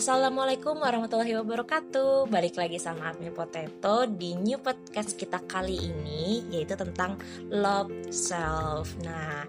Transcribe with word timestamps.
Assalamualaikum 0.00 0.80
warahmatullahi 0.80 1.36
wabarakatuh. 1.44 2.32
Balik 2.32 2.56
lagi 2.56 2.80
sama 2.80 3.12
Admin 3.12 3.36
Potato 3.36 4.08
di 4.08 4.32
new 4.32 4.56
podcast 4.56 5.12
kita 5.12 5.44
kali 5.44 5.76
ini 5.76 6.40
Yaitu 6.48 6.72
tentang 6.72 7.20
love 7.52 7.92
self. 8.08 8.96
Nah 9.04 9.44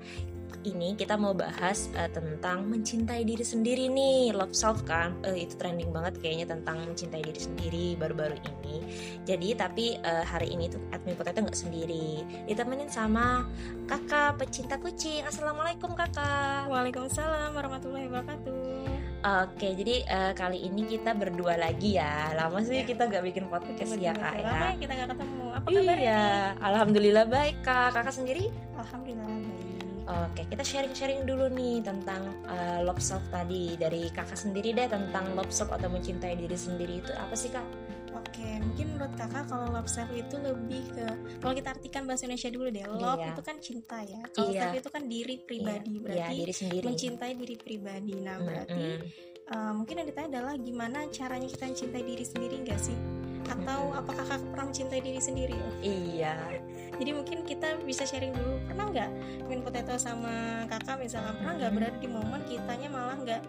ini 0.67 0.99
kita 0.99 1.15
mau 1.15 1.31
bahas 1.31 1.87
uh, 1.95 2.11
tentang 2.11 2.67
mencintai 2.67 3.23
diri 3.23 3.47
sendiri 3.47 3.87
nih. 3.87 4.35
Love 4.35 4.51
self 4.51 4.83
kan? 4.83 5.15
Uh, 5.23 5.39
itu 5.39 5.55
trending 5.55 5.87
banget 5.95 6.19
kayaknya 6.19 6.51
tentang 6.51 6.83
mencintai 6.83 7.23
diri 7.23 7.39
sendiri 7.39 7.85
baru-baru 7.95 8.35
ini. 8.43 8.83
Jadi 9.23 9.55
tapi 9.55 9.95
uh, 10.03 10.27
hari 10.27 10.51
ini 10.51 10.67
tuh 10.67 10.83
admin 10.91 11.15
potato 11.15 11.39
nggak 11.39 11.55
sendiri. 11.55 12.27
Ditemenin 12.51 12.91
sama 12.91 13.47
kakak 13.87 14.35
pecinta 14.35 14.75
kucing. 14.83 15.23
Assalamualaikum 15.23 15.95
kakak. 15.95 16.67
Waalaikumsalam 16.67 17.55
warahmatullahi 17.55 18.11
wabarakatuh 18.11 18.60
Oke, 19.21 19.77
jadi 19.77 20.01
uh, 20.09 20.33
kali 20.33 20.65
ini 20.65 20.81
kita 20.89 21.13
berdua 21.13 21.53
lagi 21.53 21.93
ya. 21.93 22.33
Lama 22.33 22.57
sih 22.65 22.81
ya. 22.81 22.89
kita 22.89 23.05
gak 23.05 23.21
bikin 23.21 23.45
podcast 23.53 23.93
ya 24.01 24.17
kak 24.17 24.33
ya. 24.33 24.49
Lama 24.49 24.67
kita 24.81 24.91
gak 24.97 25.09
ketemu. 25.13 25.45
Apa 25.53 25.67
kabar? 25.69 25.97
Iya, 26.01 26.25
alhamdulillah 26.57 27.25
baik 27.29 27.55
kak. 27.61 27.93
Kakak 27.93 28.17
sendiri? 28.17 28.49
Alhamdulillah 28.73 29.29
baik. 29.29 29.61
Oke, 30.11 30.41
kita 30.49 30.65
sharing-sharing 30.65 31.29
dulu 31.29 31.53
nih 31.53 31.85
tentang 31.85 32.33
uh, 32.49 32.81
love 32.81 32.97
self 32.97 33.21
tadi 33.29 33.77
dari 33.77 34.09
kakak 34.09 34.35
sendiri 34.35 34.73
deh 34.73 34.89
tentang 34.89 35.37
love 35.37 35.53
self 35.53 35.69
atau 35.69 35.87
mencintai 35.87 36.35
diri 36.35 36.57
sendiri 36.57 37.05
itu 37.05 37.13
apa 37.13 37.37
sih 37.37 37.53
kak? 37.53 37.63
Oke, 38.17 38.57
menurut 39.01 39.17
kakak 39.17 39.45
kalau 39.49 39.65
love 39.73 39.89
self 39.89 40.13
itu 40.13 40.35
lebih 40.37 40.83
ke 40.93 41.05
kalau 41.41 41.53
kita 41.57 41.73
artikan 41.73 42.05
bahasa 42.05 42.29
Indonesia 42.29 42.53
dulu 42.53 42.67
deh, 42.69 42.85
love 42.85 43.17
iya. 43.17 43.33
itu 43.33 43.41
kan 43.41 43.57
cinta 43.57 43.97
ya. 44.05 44.21
Kalau 44.29 44.53
iya. 44.53 44.61
self 44.61 44.75
itu 44.77 44.89
kan 44.93 45.03
diri 45.09 45.35
pribadi, 45.41 45.93
iya. 45.97 46.01
berarti 46.05 46.21
iya, 46.21 46.41
diri 46.45 46.53
sendiri. 46.53 46.83
mencintai 46.85 47.33
diri 47.33 47.55
pribadi. 47.57 48.13
Nah, 48.21 48.37
berarti 48.37 48.85
mm 48.85 49.01
-hmm. 49.01 49.49
uh, 49.57 49.71
mungkin 49.73 49.95
yang 49.97 50.07
ditanya 50.13 50.29
adalah 50.37 50.53
gimana 50.61 50.99
caranya 51.09 51.49
kita 51.49 51.65
mencintai 51.65 52.03
diri 52.05 52.25
sendiri 52.29 52.55
enggak 52.61 52.77
sih? 52.77 52.97
Atau 53.49 53.89
apakah 53.97 54.21
kakak 54.21 54.47
pernah 54.53 54.65
mencintai 54.69 55.01
diri 55.01 55.17
sendiri? 55.17 55.57
Iya. 55.81 56.37
Jadi 57.01 57.11
mungkin 57.17 57.41
kita 57.41 57.81
bisa 57.81 58.05
sharing 58.05 58.37
dulu, 58.37 58.61
pernah 58.69 58.85
nggak 58.85 59.09
main 59.49 59.65
potato 59.65 59.97
sama 59.97 60.69
kakak 60.69 61.01
misalnya 61.01 61.33
pernah 61.41 61.57
nggak 61.57 61.71
berada 61.73 61.97
di 61.97 62.05
momen 62.05 62.41
kitanya 62.45 62.85
malah 62.93 63.17
nggak 63.17 63.41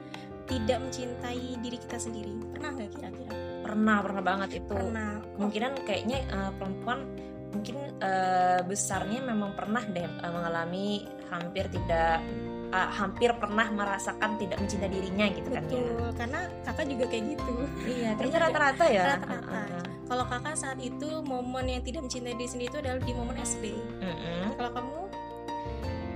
tidak 0.47 0.79
mencintai 0.83 1.59
diri 1.63 1.79
kita 1.79 1.99
sendiri? 1.99 2.35
Pernah 2.55 2.71
nggak 2.75 2.91
kira-kira? 2.99 3.43
pernah 3.63 4.03
pernah 4.03 4.23
banget 4.23 4.51
itu 4.61 4.75
pernah. 4.77 5.23
kemungkinan 5.39 5.73
kayaknya 5.87 6.19
uh, 6.35 6.53
perempuan 6.59 7.07
mungkin 7.53 7.77
uh, 8.03 8.61
besarnya 8.67 9.21
memang 9.23 9.55
pernah 9.55 9.81
deh 9.87 10.05
uh, 10.05 10.33
mengalami 10.35 11.07
hampir 11.31 11.65
tidak 11.71 12.21
uh, 12.75 12.91
hampir 12.91 13.31
pernah 13.39 13.69
merasakan 13.71 14.37
tidak 14.37 14.59
mencintai 14.61 14.91
dirinya 14.91 15.27
gitu 15.33 15.49
Betul, 15.49 15.57
kan 15.57 15.65
ya 15.73 16.11
karena 16.19 16.41
kakak 16.69 16.87
juga 16.91 17.05
kayak 17.09 17.25
gitu 17.39 17.55
iya 17.87 18.11
kayaknya 18.19 18.41
rata-rata 18.51 18.85
ya 18.91 19.03
rata-rata 19.17 19.37
uh, 19.39 19.57
uh, 19.57 19.83
kalau 20.11 20.25
kakak 20.29 20.57
saat 20.59 20.79
itu 20.83 21.09
momen 21.25 21.65
yang 21.71 21.83
tidak 21.87 22.05
mencintai 22.05 22.37
diri 22.37 22.51
sendiri 22.51 22.69
itu 22.69 22.79
adalah 22.83 23.01
di 23.01 23.13
momen 23.15 23.37
SD 23.41 23.65
uh 23.73 24.05
-uh. 24.05 24.45
kalau 24.59 24.71
kamu 24.77 24.99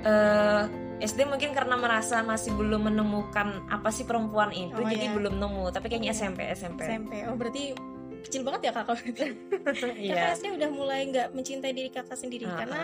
uh, 0.04 0.64
SD 0.96 1.28
mungkin 1.28 1.52
karena 1.52 1.76
merasa 1.76 2.24
masih 2.24 2.56
belum 2.56 2.88
menemukan 2.88 3.68
apa 3.68 3.92
sih 3.92 4.08
perempuan 4.08 4.48
itu 4.52 4.80
oh, 4.80 4.88
jadi 4.88 5.12
ya. 5.12 5.14
belum 5.14 5.36
nemu. 5.36 5.64
Tapi 5.72 5.86
kayaknya 5.92 6.16
SMP 6.16 6.48
SMP 6.52 6.88
SMP 6.88 7.24
oh 7.28 7.36
berarti 7.36 7.95
kecil 8.26 8.42
banget 8.42 8.68
ya 8.68 8.72
kakak 8.74 8.96
kakak 9.06 10.30
SD 10.36 10.46
udah 10.58 10.70
mulai 10.70 11.00
nggak 11.06 11.28
mencintai 11.32 11.72
diri 11.72 11.90
kakak 11.90 12.18
sendiri. 12.18 12.44
Uh, 12.44 12.58
karena 12.58 12.80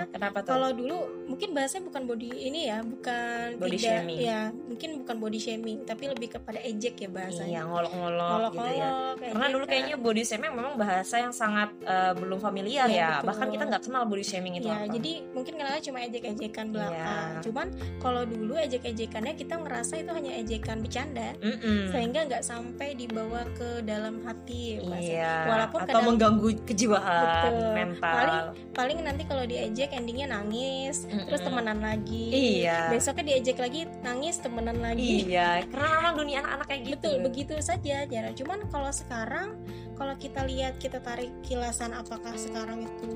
kalau 0.46 0.70
dulu 0.70 1.26
mungkin 1.26 1.50
bahasanya 1.52 1.84
bukan 1.90 2.02
body 2.06 2.30
ini 2.30 2.60
ya 2.70 2.78
bukan 2.82 3.58
body 3.58 3.76
tidak 3.78 4.02
shaming. 4.02 4.18
ya 4.22 4.40
mungkin 4.52 4.90
bukan 5.02 5.16
body 5.18 5.38
shaming 5.42 5.78
tapi 5.82 6.04
lebih 6.06 6.28
kepada 6.38 6.58
ejek 6.62 6.94
ya 7.02 7.08
bahasanya. 7.10 7.50
Iya 7.50 7.60
ngolok-ngolok 7.66 8.52
gitu 8.54 8.70
ya. 8.78 8.90
Karena 9.18 9.48
dulu 9.50 9.64
kayaknya 9.66 9.96
body 9.98 10.22
shaming 10.22 10.52
memang 10.54 10.74
bahasa 10.78 11.14
yang 11.18 11.34
sangat 11.34 11.70
uh, 11.84 12.12
belum 12.14 12.38
familiar 12.38 12.86
ya, 12.88 13.20
ya. 13.20 13.26
bahkan 13.26 13.50
kita 13.50 13.64
nggak 13.66 13.82
kenal 13.82 14.02
body 14.06 14.24
shaming 14.24 14.58
itu 14.58 14.68
ya, 14.68 14.84
apa. 14.84 14.94
jadi 14.94 15.12
mungkin 15.34 15.54
kenalnya 15.58 15.82
cuma 15.82 15.98
ejek-ejekan 16.06 16.66
belakang. 16.70 17.28
Ya. 17.32 17.42
cuman 17.42 17.66
kalau 17.98 18.22
dulu 18.26 18.54
ejek-ejekannya 18.58 19.34
kita 19.34 19.54
ngerasa 19.58 19.94
itu 20.00 20.10
hanya 20.14 20.32
ejekan 20.38 20.78
bercanda. 20.82 21.34
Mm 21.42 21.56
-mm. 21.58 21.80
sehingga 21.90 22.20
nggak 22.28 22.44
sampai 22.44 22.94
dibawa 22.94 23.42
ke 23.56 23.82
dalam 23.82 24.22
hati 24.22 24.78
iya 25.00 25.31
walaupun 25.48 25.78
atau 25.82 25.88
kadang, 25.88 26.06
mengganggu 26.08 26.48
kejiwaan 26.64 27.24
betul, 27.24 27.74
mental. 27.74 28.14
Paling 28.14 28.44
paling 28.72 28.98
nanti 29.04 29.22
kalau 29.28 29.44
diejek 29.44 29.90
endingnya 29.92 30.26
nangis 30.32 31.04
mm 31.04 31.10
-hmm. 31.10 31.26
terus 31.28 31.40
temenan 31.42 31.78
lagi. 31.80 32.26
Iya. 32.62 32.90
Besoknya 32.92 33.24
diejek 33.34 33.58
lagi 33.60 33.80
nangis 34.00 34.36
temenan 34.40 34.78
lagi. 34.80 35.28
Iya. 35.28 35.66
Karena 35.68 35.88
memang 36.00 36.14
dunia 36.18 36.38
anak-anak 36.44 36.66
kayak 36.68 36.82
gitu. 36.86 37.08
Betul 37.12 37.16
begitu 37.22 37.54
saja 37.62 37.96
jarang 38.06 38.34
cuman 38.36 38.58
kalau 38.68 38.90
sekarang 38.92 39.48
kalau 39.96 40.14
kita 40.18 40.42
lihat 40.48 40.76
kita 40.82 40.98
tarik 40.98 41.30
kilasan 41.46 41.94
apakah 41.94 42.34
sekarang 42.34 42.88
itu 42.88 43.10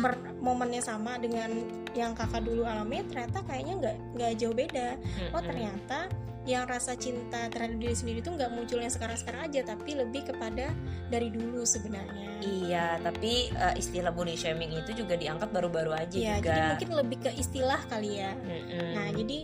per 0.00 0.16
momennya 0.38 0.82
sama 0.82 1.18
dengan 1.18 1.50
yang 1.92 2.16
kakak 2.16 2.42
dulu 2.46 2.64
alami 2.64 3.04
ternyata 3.06 3.44
kayaknya 3.44 3.74
nggak 3.78 3.96
nggak 4.16 4.32
jauh 4.40 4.56
beda. 4.56 4.88
Oh 5.36 5.42
ternyata 5.42 6.08
yang 6.42 6.66
rasa 6.66 6.98
cinta 6.98 7.46
terhadap 7.46 7.78
diri 7.78 7.94
sendiri 7.94 8.18
itu 8.18 8.34
nggak 8.34 8.50
munculnya 8.50 8.90
sekarang-sekarang 8.90 9.46
aja 9.46 9.60
tapi 9.62 9.94
lebih 9.94 10.26
kepada 10.26 10.74
dari 11.06 11.30
dulu 11.30 11.62
sebenarnya. 11.62 12.42
Iya 12.42 12.98
tapi 12.98 13.54
uh, 13.54 13.74
istilah 13.78 14.10
body 14.10 14.34
shaming 14.34 14.74
itu 14.74 15.06
juga 15.06 15.14
diangkat 15.14 15.54
baru-baru 15.54 15.94
aja 15.94 16.18
iya, 16.18 16.34
juga. 16.42 16.50
jadi 16.50 16.60
mungkin 16.74 16.90
lebih 16.98 17.18
ke 17.22 17.30
istilah 17.38 17.80
kali 17.86 18.18
ya. 18.18 18.34
Mm-hmm. 18.34 18.90
nah 18.92 19.08
jadi 19.14 19.38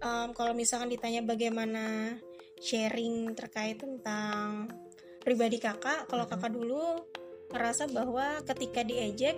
um, 0.00 0.28
kalau 0.32 0.52
misalkan 0.56 0.88
ditanya 0.88 1.20
bagaimana 1.20 2.16
sharing 2.62 3.36
terkait 3.36 3.76
tentang 3.76 4.72
pribadi 5.20 5.60
kakak 5.60 6.08
kalau 6.08 6.24
kakak 6.24 6.50
dulu 6.54 7.04
ngerasa 7.52 7.92
bahwa 7.92 8.40
ketika 8.48 8.80
diejek 8.82 9.36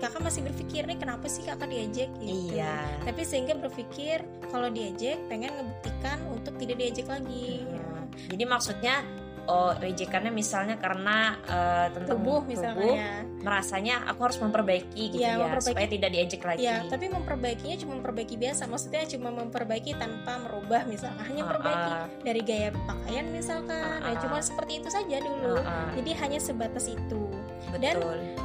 kakak 0.00 0.20
masih 0.24 0.40
berpikir 0.48 0.88
nih 0.88 0.96
kenapa 0.96 1.28
sih 1.28 1.44
kakak 1.44 1.68
diejek 1.68 2.08
gitu 2.20 2.56
iya. 2.56 3.00
tapi 3.04 3.20
sehingga 3.24 3.56
berpikir 3.56 4.24
kalau 4.48 4.72
diejek 4.72 5.20
pengen 5.28 5.52
ngebuktikan 5.52 6.18
untuk 6.32 6.56
tidak 6.56 6.76
diejek 6.80 7.06
lagi 7.08 7.64
iya. 7.68 7.88
jadi 8.32 8.44
maksudnya 8.48 9.04
oh 9.50 9.72
rejekannya 9.74 10.30
misalnya 10.30 10.76
karena 10.78 11.34
uh, 11.48 11.86
tentang 11.90 12.22
tubuh 12.22 12.40
misalnya 12.46 12.76
tubuh, 12.76 12.94
ya. 12.94 13.14
merasanya 13.42 13.94
aku 14.06 14.20
harus 14.30 14.38
memperbaiki 14.38 15.04
gitu 15.16 15.22
ya, 15.22 15.34
ya 15.34 15.46
memperbaiki, 15.48 15.70
supaya 15.74 15.86
tidak 15.90 16.10
diejek 16.14 16.42
lagi. 16.46 16.62
Ya, 16.62 16.76
tapi 16.86 17.06
memperbaikinya 17.10 17.76
cuma 17.82 17.92
memperbaiki 17.98 18.36
biasa, 18.38 18.62
maksudnya 18.70 19.02
cuma 19.10 19.28
memperbaiki 19.34 19.92
tanpa 19.98 20.38
merubah 20.44 20.86
misalnya 20.86 21.24
hanya 21.26 21.42
memperbaiki 21.46 21.90
uh, 21.90 21.98
uh. 22.04 22.06
dari 22.22 22.40
gaya 22.46 22.68
pakaian 22.86 23.26
misalkan. 23.32 23.82
Uh, 23.82 23.96
uh. 23.96 24.00
Nah, 24.06 24.14
cuma 24.22 24.38
seperti 24.38 24.72
itu 24.78 24.88
saja 24.92 25.16
dulu. 25.18 25.56
Uh, 25.56 25.66
uh. 25.66 25.88
Jadi 25.98 26.10
hanya 26.20 26.38
sebatas 26.38 26.86
itu. 26.86 27.22
Betul. 27.70 27.80
Dan 27.80 27.96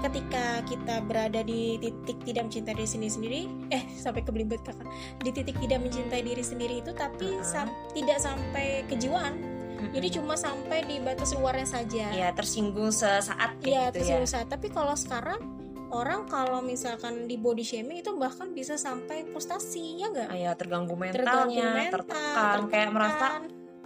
ketika 0.06 0.46
kita 0.70 0.96
berada 1.06 1.42
di 1.42 1.82
titik 1.82 2.18
tidak 2.24 2.50
mencintai 2.50 2.76
diri 2.78 2.90
sendiri 2.90 3.12
sendiri, 3.12 3.42
eh 3.74 3.84
sampai 3.98 4.22
kebelibet 4.22 4.62
kakak, 4.62 4.88
di 5.22 5.30
titik 5.34 5.58
tidak 5.60 5.82
mencintai 5.82 6.22
diri 6.22 6.44
sendiri 6.46 6.82
itu 6.82 6.94
tapi 6.94 7.36
uh 7.36 7.42
-huh. 7.42 7.46
sam 7.46 7.68
tidak 7.98 8.22
sampai 8.22 8.86
kejiwaan 8.86 9.56
jadi 9.92 10.08
cuma 10.20 10.36
sampai 10.40 10.88
di 10.88 10.98
batas 11.04 11.36
luarnya 11.36 11.68
saja 11.68 12.06
ya 12.12 12.30
tersinggung 12.32 12.90
sesaat 12.90 13.60
ya 13.62 13.92
gitu 13.92 14.02
tersinggung 14.02 14.30
ya. 14.30 14.34
saat 14.40 14.48
tapi 14.48 14.72
kalau 14.72 14.96
sekarang 14.96 15.40
orang 15.94 16.26
kalau 16.28 16.60
misalkan 16.60 17.30
di 17.30 17.38
body 17.38 17.64
shaming 17.64 18.02
itu 18.02 18.12
bahkan 18.18 18.52
bisa 18.52 18.76
sampai 18.76 19.24
frustasi 19.30 20.02
ya 20.02 20.08
enggak? 20.12 20.30
ya 20.34 20.52
terganggu 20.58 20.96
mentalnya, 20.98 21.24
terganggu 21.24 21.62
mental, 21.62 21.94
tertekan, 22.02 22.26
tertekan, 22.26 22.60
kayak 22.68 22.90
merasa 22.92 23.26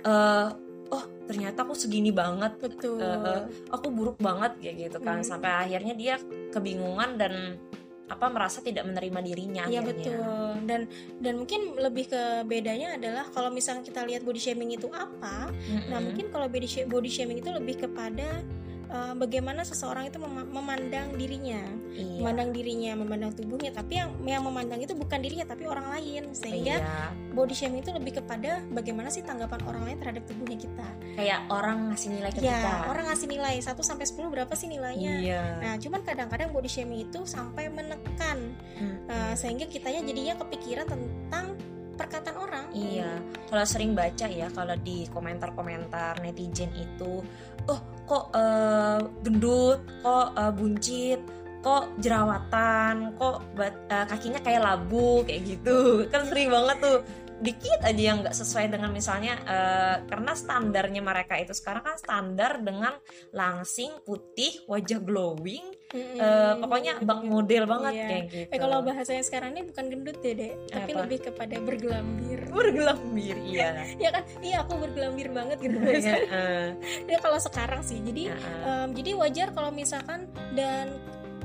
uh, 0.08 0.48
oh 0.90 1.04
ternyata 1.30 1.62
aku 1.62 1.78
segini 1.78 2.10
banget, 2.10 2.58
betul, 2.58 2.98
uh, 2.98 3.46
aku 3.70 3.94
buruk 3.94 4.18
banget 4.18 4.58
kayak 4.58 4.76
gitu 4.90 4.98
kan, 5.02 5.22
hmm. 5.22 5.28
sampai 5.28 5.70
akhirnya 5.70 5.94
dia 5.94 6.16
kebingungan 6.50 7.18
dan 7.18 7.62
apa 8.10 8.26
merasa 8.28 8.60
tidak 8.66 8.90
menerima 8.90 9.20
dirinya 9.22 9.64
Iya 9.70 9.86
betul. 9.86 10.18
Dan 10.66 10.90
dan 11.22 11.34
mungkin 11.38 11.78
lebih 11.78 12.10
ke 12.10 12.44
bedanya 12.50 12.98
adalah 12.98 13.30
kalau 13.30 13.54
misalnya 13.54 13.86
kita 13.86 14.02
lihat 14.02 14.26
body 14.26 14.42
shaming 14.42 14.74
itu 14.74 14.90
apa, 14.90 15.54
mm-hmm. 15.54 15.88
nah 15.94 16.02
mungkin 16.02 16.26
kalau 16.34 16.50
body 16.50 16.90
body 16.90 17.10
shaming 17.10 17.38
itu 17.40 17.54
lebih 17.54 17.86
kepada 17.86 18.42
uh, 18.90 19.14
bagaimana 19.16 19.62
seseorang 19.62 20.10
itu 20.10 20.18
mem 20.18 20.50
memandang 20.50 21.14
dirinya, 21.16 21.62
iya. 21.94 22.20
memandang 22.20 22.50
dirinya, 22.52 22.92
memandang 22.98 23.32
tubuhnya. 23.38 23.72
Tapi 23.72 24.02
yang 24.02 24.10
yang 24.26 24.44
memandang 24.44 24.82
itu 24.82 24.98
bukan 24.98 25.22
dirinya 25.22 25.46
tapi 25.46 25.70
orang 25.70 25.88
lain, 25.94 26.34
sehingga 26.34 26.82
iya. 26.82 27.14
body 27.34 27.56
shaming 27.56 27.82
itu 27.86 27.94
lebih 27.94 28.20
kepada 28.20 28.66
bagaimana 28.74 29.14
sih 29.14 29.22
tanggapan 29.22 29.62
orang 29.70 29.84
lain 29.90 29.98
terhadap 30.02 30.24
tubuhnya 30.26 30.58
kita. 30.58 30.88
Kayak 31.16 31.40
orang 31.54 31.78
ngasih 31.94 32.10
nilai 32.12 32.32
ke 32.34 32.40
ya, 32.42 32.58
kita. 32.58 32.72
orang 32.90 33.06
ngasih 33.14 33.28
nilai 33.30 33.56
1 33.62 33.78
sampai 33.80 34.06
sepuluh 34.10 34.30
berapa 34.34 34.54
sih 34.58 34.68
nilainya? 34.68 35.14
Iya. 35.22 35.44
Nah, 35.62 35.74
cuman 35.78 36.02
kadang-kadang 36.02 36.50
body 36.50 36.70
shaming 36.70 37.06
itu 37.06 37.24
sampai 37.24 37.70
menekan, 37.70 38.38
hmm. 38.82 38.98
uh, 39.08 39.34
sehingga 39.38 39.70
kitanya 39.70 40.02
jadinya 40.04 40.36
kepikiran 40.42 40.86
tentang 40.90 41.56
perkataan 42.00 42.38
orang. 42.40 42.66
Iya, 42.72 43.20
kalau 43.52 43.66
sering 43.68 43.92
baca 43.92 44.24
ya 44.32 44.48
kalau 44.56 44.72
di 44.80 45.04
komentar-komentar 45.12 46.24
netizen 46.24 46.72
itu, 46.72 47.20
oh 47.68 47.82
kok 48.10 48.34
uh, 48.34 48.98
gendut, 49.22 49.80
kok 50.02 50.34
uh, 50.34 50.50
buncit, 50.50 51.22
kok 51.62 51.94
jerawatan, 52.02 53.14
kok 53.22 53.46
bat, 53.54 53.78
uh, 53.94 54.06
kakinya 54.10 54.42
kayak 54.42 54.66
labu 54.66 55.22
kayak 55.30 55.46
gitu. 55.46 56.10
Kan 56.10 56.26
sering 56.26 56.50
banget 56.50 56.78
tuh 56.82 56.98
dikit 57.40 57.80
aja 57.88 58.02
yang 58.12 58.20
nggak 58.20 58.36
sesuai 58.36 58.68
dengan 58.68 58.92
misalnya 58.92 59.40
uh, 59.48 59.96
karena 60.06 60.32
standarnya 60.36 61.02
mereka 61.02 61.40
itu 61.40 61.56
sekarang 61.56 61.84
kan 61.88 61.96
standar 61.96 62.60
dengan 62.60 62.94
langsing 63.32 63.96
putih 64.04 64.68
wajah 64.68 65.00
glowing 65.00 65.64
mm-hmm. 65.96 66.20
uh, 66.20 66.54
pokoknya 66.60 67.00
bang 67.00 67.22
model 67.24 67.64
banget 67.64 67.94
iya. 67.96 68.08
kayak 68.08 68.24
gitu 68.28 68.52
eh, 68.52 68.60
kalau 68.60 68.78
bahasanya 68.84 69.24
sekarang 69.24 69.50
ini 69.56 69.62
bukan 69.72 69.86
gendut 69.88 70.18
deh 70.20 70.34
deh 70.36 70.54
tapi 70.68 70.92
Apa? 70.92 71.00
lebih 71.08 71.20
kepada 71.32 71.56
bergelambir 71.64 72.40
bergelambir 72.52 73.36
iya 73.56 73.88
ya 73.96 74.10
kan 74.12 74.24
iya 74.44 74.58
aku 74.68 74.74
bergelambir 74.76 75.28
banget 75.32 75.58
gitu 75.64 75.78
ya, 76.08 76.16
uh. 76.28 76.68
ya 77.08 77.18
kalau 77.24 77.40
sekarang 77.40 77.82
sih 77.82 78.04
jadi 78.04 78.36
uh-uh. 78.36 78.68
um, 78.68 78.90
jadi 78.92 79.12
wajar 79.16 79.48
kalau 79.56 79.72
misalkan 79.72 80.28
dan 80.60 80.92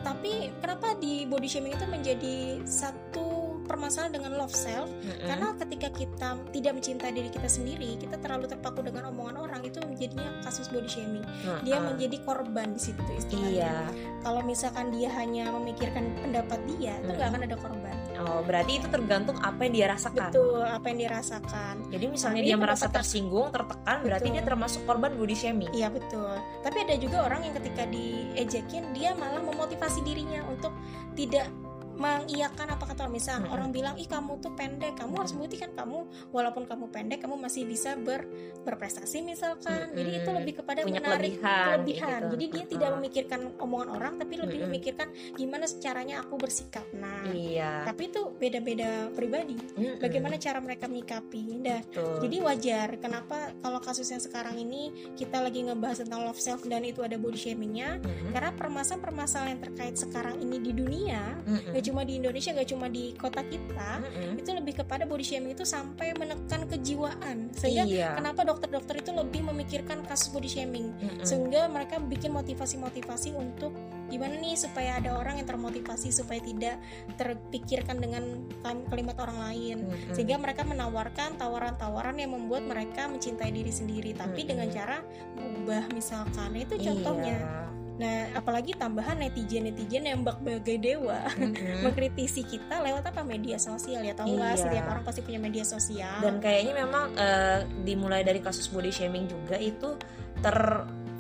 tapi 0.05 0.52
kenapa 0.61 0.93
di 1.00 1.25
body 1.25 1.49
shaming 1.49 1.73
itu 1.73 1.87
menjadi 1.88 2.61
satu 2.69 3.34
permasalahan 3.64 4.12
dengan 4.14 4.32
love 4.37 4.52
self 4.52 4.88
mm-hmm. 4.88 5.26
karena 5.26 5.49
ketika 5.58 5.88
kita 5.93 6.28
tidak 6.52 6.72
mencintai 6.76 7.12
diri 7.12 7.31
kita 7.32 7.49
sendiri 7.49 7.90
kita 7.99 8.16
terlalu 8.20 8.46
terpaku 8.46 8.84
dengan 8.84 9.11
omongan 9.11 9.40
orang 9.40 9.62
itu 9.64 9.81
menjadinya 9.82 10.31
kasus 10.44 10.69
body 10.70 10.88
shaming 10.88 11.25
mm-hmm. 11.25 11.61
dia 11.64 11.78
menjadi 11.81 12.16
korban 12.22 12.76
di 12.76 12.81
situ 12.81 13.02
istilahnya 13.16 13.50
iya. 13.50 13.78
kalau 14.22 14.40
misalkan 14.44 14.93
dia 14.93 15.08
hanya 15.16 15.50
memikirkan 15.50 16.12
pendapat 16.20 16.61
dia 16.76 16.94
mm-hmm. 16.94 17.05
itu 17.05 17.11
nggak 17.16 17.28
akan 17.32 17.43
ada 17.43 17.56
korban 17.58 17.96
oh 18.20 18.40
berarti 18.46 18.72
itu 18.78 18.87
tergantung 18.88 19.37
apa 19.43 19.61
yang 19.66 19.75
dia 19.75 19.87
rasakan 19.90 20.31
betul 20.31 20.62
apa 20.62 20.87
yang 20.93 20.99
dia 21.00 21.11
rasakan 21.11 21.75
jadi 21.90 22.05
misalnya 22.06 22.40
nah, 22.40 22.46
dia, 22.46 22.55
dia 22.55 22.62
merasa 22.62 22.87
tersinggung 22.87 23.49
tertekan 23.50 23.96
betul. 24.00 24.06
berarti 24.06 24.28
dia 24.31 24.43
termasuk 24.44 24.81
korban 24.87 25.12
body 25.16 25.37
shaming 25.37 25.70
iya 25.75 25.88
betul 25.90 26.37
tapi 26.62 26.76
ada 26.84 26.94
juga 27.00 27.26
orang 27.26 27.49
yang 27.49 27.55
ketika 27.58 27.82
diejekin 27.88 28.84
dia 28.94 29.16
malah 29.19 29.43
memotivasi 29.43 30.00
dirinya 30.06 30.44
untuk 30.46 30.70
tidak 31.14 31.50
mengiyakan 31.94 32.75
apa 32.75 32.85
kata 32.91 33.06
orang 33.06 33.14
misal 33.14 33.37
hmm. 33.38 33.55
orang 33.55 33.69
bilang 33.70 33.94
ih 33.94 34.08
kamu 34.08 34.43
tuh 34.43 34.52
pendek 34.58 34.99
kamu 34.99 35.14
harus 35.14 35.32
buktikan 35.37 35.70
kamu 35.73 36.08
walaupun 36.35 36.67
kamu 36.67 36.91
pendek 36.91 37.23
kamu 37.23 37.38
masih 37.38 37.62
bisa 37.64 37.94
ber 37.94 38.26
berprestasi 38.67 39.23
misalkan 39.23 39.93
hmm. 39.93 39.96
jadi 39.96 40.11
itu 40.23 40.31
lebih 40.35 40.55
kepada 40.62 40.81
Punya 40.82 41.00
menarik 41.00 41.38
kelebihan, 41.38 41.67
kelebihan. 41.79 42.20
Gitu. 42.20 42.32
jadi 42.35 42.44
dia 42.50 42.64
tidak 42.67 42.91
memikirkan 42.99 43.41
omongan 43.62 43.88
orang 43.94 44.12
tapi 44.19 44.35
lebih 44.41 44.58
hmm. 44.58 44.67
memikirkan 44.69 45.08
gimana 45.38 45.64
caranya 45.69 46.14
aku 46.26 46.35
bersikap 46.41 46.87
nah 46.96 47.23
iya. 47.31 47.87
tapi 47.87 48.11
itu 48.11 48.23
beda-beda 48.35 49.08
pribadi 49.14 49.56
hmm. 49.56 50.02
bagaimana 50.02 50.37
cara 50.40 50.58
mereka 50.58 50.90
menyikapi 50.90 51.43
dah 51.62 51.81
jadi 51.94 52.37
wajar 52.43 52.88
kenapa 52.99 53.55
kalau 53.62 53.79
kasus 53.79 54.08
yang 54.11 54.23
sekarang 54.23 54.58
ini 54.58 55.14
kita 55.14 55.38
lagi 55.38 55.62
ngebahas 55.62 56.02
tentang 56.02 56.26
love 56.26 56.40
self 56.40 56.67
dan 56.67 56.82
itu 56.82 57.05
ada 57.05 57.14
body 57.20 57.38
shamingnya 57.38 58.02
hmm. 58.02 58.35
karena 58.35 58.50
permasalahan-permasalahan 58.56 59.50
yang 59.56 59.62
terkait 59.62 59.94
sekarang 59.94 60.40
ini 60.43 60.56
di 60.58 60.73
dunia 60.75 61.23
hmm 61.44 61.84
cuma 61.85 62.01
di 62.03 62.17
Indonesia 62.17 62.57
gak 62.57 62.69
cuma 62.73 62.89
di 62.89 63.13
kota 63.15 63.45
kita 63.45 64.01
mm-hmm. 64.01 64.41
itu 64.41 64.51
lebih 64.57 64.75
kepada 64.81 65.05
body 65.05 65.25
shaming 65.25 65.53
itu 65.53 65.69
sampai 65.69 66.17
menekan 66.17 66.65
kejiwaan 66.65 67.53
sehingga 67.53 67.85
iya. 67.85 68.11
kenapa 68.17 68.49
dokter-dokter 68.49 69.05
itu 69.05 69.13
lebih 69.13 69.45
memikirkan 69.45 70.01
kasus 70.09 70.33
body 70.33 70.49
shaming 70.49 70.97
mm-hmm. 70.97 71.23
sehingga 71.23 71.69
mereka 71.69 72.01
bikin 72.01 72.33
motivasi-motivasi 72.33 73.37
untuk 73.37 73.77
gimana 74.09 74.37
nih 74.41 74.57
supaya 74.57 75.01
ada 75.01 75.17
orang 75.21 75.41
yang 75.41 75.49
termotivasi 75.49 76.09
supaya 76.13 76.41
tidak 76.41 76.81
terpikirkan 77.21 78.01
dengan 78.01 78.49
kalimat 78.89 79.17
orang 79.21 79.39
lain 79.53 79.77
mm-hmm. 79.85 80.15
sehingga 80.17 80.41
mereka 80.41 80.65
menawarkan 80.65 81.37
tawaran-tawaran 81.37 82.17
yang 82.17 82.33
membuat 82.33 82.65
mereka 82.65 83.07
mencintai 83.07 83.53
diri 83.53 83.73
sendiri 83.73 84.17
tapi 84.17 84.43
mm-hmm. 84.45 84.51
dengan 84.51 84.69
cara 84.73 84.97
mengubah 85.37 85.93
misalkan 85.93 86.57
itu 86.57 86.75
contohnya 86.81 87.37
iya 87.39 87.84
Nah, 87.94 88.26
apalagi 88.35 88.75
tambahan 88.75 89.23
netizen-netizen 89.23 90.02
yang 90.02 90.26
bak 90.26 90.43
bagai 90.43 90.82
dewa 90.82 91.31
mm-hmm. 91.31 91.81
mengkritisi 91.87 92.43
kita 92.43 92.82
lewat 92.82 93.14
apa 93.14 93.23
media 93.23 93.55
sosial 93.55 94.02
ya 94.02 94.19
tahu 94.19 94.35
lah 94.35 94.58
iya. 94.58 94.62
setiap 94.67 94.85
orang 94.91 95.05
pasti 95.06 95.23
punya 95.23 95.38
media 95.38 95.62
sosial. 95.62 96.19
Dan 96.19 96.43
kayaknya 96.43 96.75
memang 96.75 97.14
uh, 97.14 97.62
dimulai 97.87 98.26
dari 98.26 98.43
kasus 98.43 98.67
body 98.67 98.91
shaming 98.91 99.31
juga 99.31 99.55
itu 99.62 99.94
ter 100.43 100.58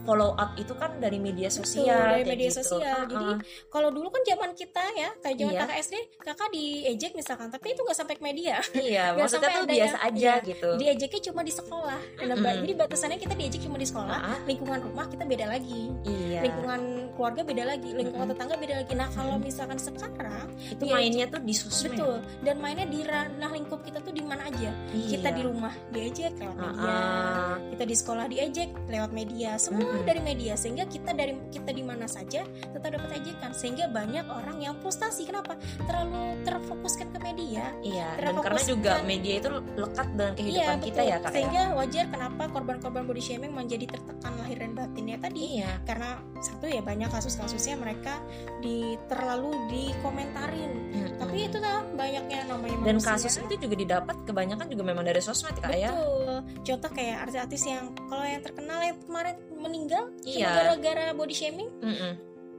follow 0.04 0.36
up 0.36 0.52
itu 0.54 0.72
kan 0.76 0.96
dari 1.00 1.18
media 1.18 1.48
sosial 1.48 1.88
Betul, 1.88 2.12
dari 2.12 2.24
media 2.28 2.50
gitu. 2.52 2.60
sosial 2.62 2.98
uh, 3.04 3.08
jadi 3.08 3.26
kalau 3.72 3.88
dulu 3.90 4.08
kan 4.12 4.22
zaman 4.24 4.50
kita 4.52 4.84
ya 4.94 5.08
kayak 5.20 5.36
zaman 5.40 5.52
iya. 5.52 5.60
kakak 5.64 5.78
SD 5.80 5.94
kakak 6.20 6.48
diejek 6.52 7.12
misalkan 7.16 7.48
tapi 7.50 7.66
itu 7.72 7.80
nggak 7.82 7.98
sampai 7.98 8.14
ke 8.20 8.22
media 8.22 8.56
iya 8.86 9.04
maksudnya 9.16 9.50
tuh 9.50 9.66
biasa 9.66 9.96
aja 10.04 10.32
iya, 10.38 10.46
gitu 10.46 10.70
diejeknya 10.78 11.20
cuma 11.32 11.40
di 11.42 11.52
sekolah 11.52 12.00
mm 12.00 12.24
-hmm. 12.30 12.60
jadi 12.68 12.72
batasannya 12.76 13.18
kita 13.18 13.34
diejek 13.34 13.60
cuma 13.64 13.76
di 13.80 13.86
sekolah 13.88 14.18
uh 14.20 14.28
-huh. 14.36 14.38
lingkungan 14.46 14.78
rumah 14.84 15.06
kita 15.08 15.24
beda 15.24 15.46
lagi 15.48 15.82
iya. 16.04 16.40
lingkungan 16.44 16.80
keluarga 17.16 17.42
beda 17.42 17.64
lagi 17.64 17.90
lingkungan 17.96 18.28
mm 18.28 18.34
-hmm. 18.36 18.44
tetangga 18.44 18.56
beda 18.60 18.74
lagi 18.84 18.92
nah 18.94 19.08
kalau 19.10 19.36
misalkan 19.40 19.78
sekarang 19.80 20.48
itu 20.70 20.84
mainnya 20.88 21.26
tuh 21.28 21.40
di 21.42 21.54
sosmed 21.54 21.96
betul 21.96 22.16
dan 22.42 22.56
mainnya 22.60 22.86
di 22.88 23.00
ranah 23.04 23.50
lingkup 23.50 23.80
kita 23.82 23.98
tuh 24.00 24.12
di 24.12 24.22
mana 24.22 24.48
aja 24.48 24.70
iya. 24.92 25.10
kita 25.16 25.28
di 25.34 25.42
rumah 25.44 25.72
diejek 25.90 26.32
lewat 26.38 26.56
media 26.56 26.84
uh 26.84 26.94
-uh. 26.94 27.52
kita 27.74 27.84
di 27.84 27.94
sekolah 27.96 28.24
diejek 28.28 28.70
lewat 28.90 29.10
media 29.10 29.50
semua 29.56 29.84
hmm. 29.84 29.93
Dari 30.02 30.20
media 30.20 30.58
sehingga 30.58 30.84
kita 30.90 31.14
dari 31.14 31.38
kita 31.54 31.70
di 31.70 31.84
mana 31.86 32.10
saja 32.10 32.42
tetap 32.44 32.90
dapat 32.98 33.22
ejekan 33.22 33.54
sehingga 33.54 33.86
banyak 33.86 34.26
orang 34.26 34.58
yang 34.58 34.74
frustasi. 34.82 35.28
Kenapa? 35.28 35.54
Terlalu 35.86 36.42
terfokuskan 36.42 37.14
ke 37.14 37.18
media. 37.22 37.70
Iya 37.84 38.08
dan 38.18 38.34
karena 38.40 38.62
juga 38.64 38.92
media 39.04 39.34
itu 39.38 39.48
lekat 39.76 40.08
dengan 40.16 40.32
kehidupan 40.34 40.78
iya, 40.80 40.86
kita 40.88 41.00
ya 41.04 41.16
kak 41.20 41.30
ya? 41.30 41.34
sehingga 41.34 41.62
ya? 41.62 41.76
wajar 41.76 42.04
kenapa 42.08 42.42
korban-korban 42.50 43.02
body 43.04 43.22
shaming 43.22 43.52
menjadi 43.52 43.84
tertekan 43.90 44.32
lahir 44.40 44.58
dan 44.58 44.72
batinnya 44.74 45.16
tadi. 45.20 45.42
Iya. 45.60 45.72
karena 45.84 46.18
satu 46.40 46.66
ya 46.66 46.80
banyak 46.80 47.08
kasus-kasusnya 47.12 47.76
mereka 47.76 48.18
di 48.64 48.96
terlalu 49.06 49.52
dikomentarin. 49.68 50.72
Hmm. 50.94 51.10
tapi 51.20 51.36
itu 51.50 51.58
lah 51.58 51.82
banyaknya 51.94 52.46
namanya 52.46 52.76
dan 52.86 52.98
kasus 53.02 53.34
itu 53.38 53.54
juga 53.66 53.74
didapat 53.76 54.16
kebanyakan 54.24 54.66
juga 54.70 54.82
memang 54.86 55.04
dari 55.04 55.20
sosmed 55.20 55.56
kak 55.58 55.74
ya. 55.74 55.90
Betul 55.92 56.23
contoh 56.64 56.90
kayak 56.90 57.16
artis-artis 57.28 57.62
yang 57.68 57.92
kalau 58.08 58.24
yang 58.24 58.42
terkenal 58.42 58.78
yang 58.80 58.98
kemarin 59.04 59.36
meninggal 59.54 60.04
iya. 60.24 60.48
cuma 60.48 60.50
gara-gara 60.56 61.04
body 61.12 61.34
shaming 61.36 61.68
mm 61.80 61.94
-mm. 61.94 62.12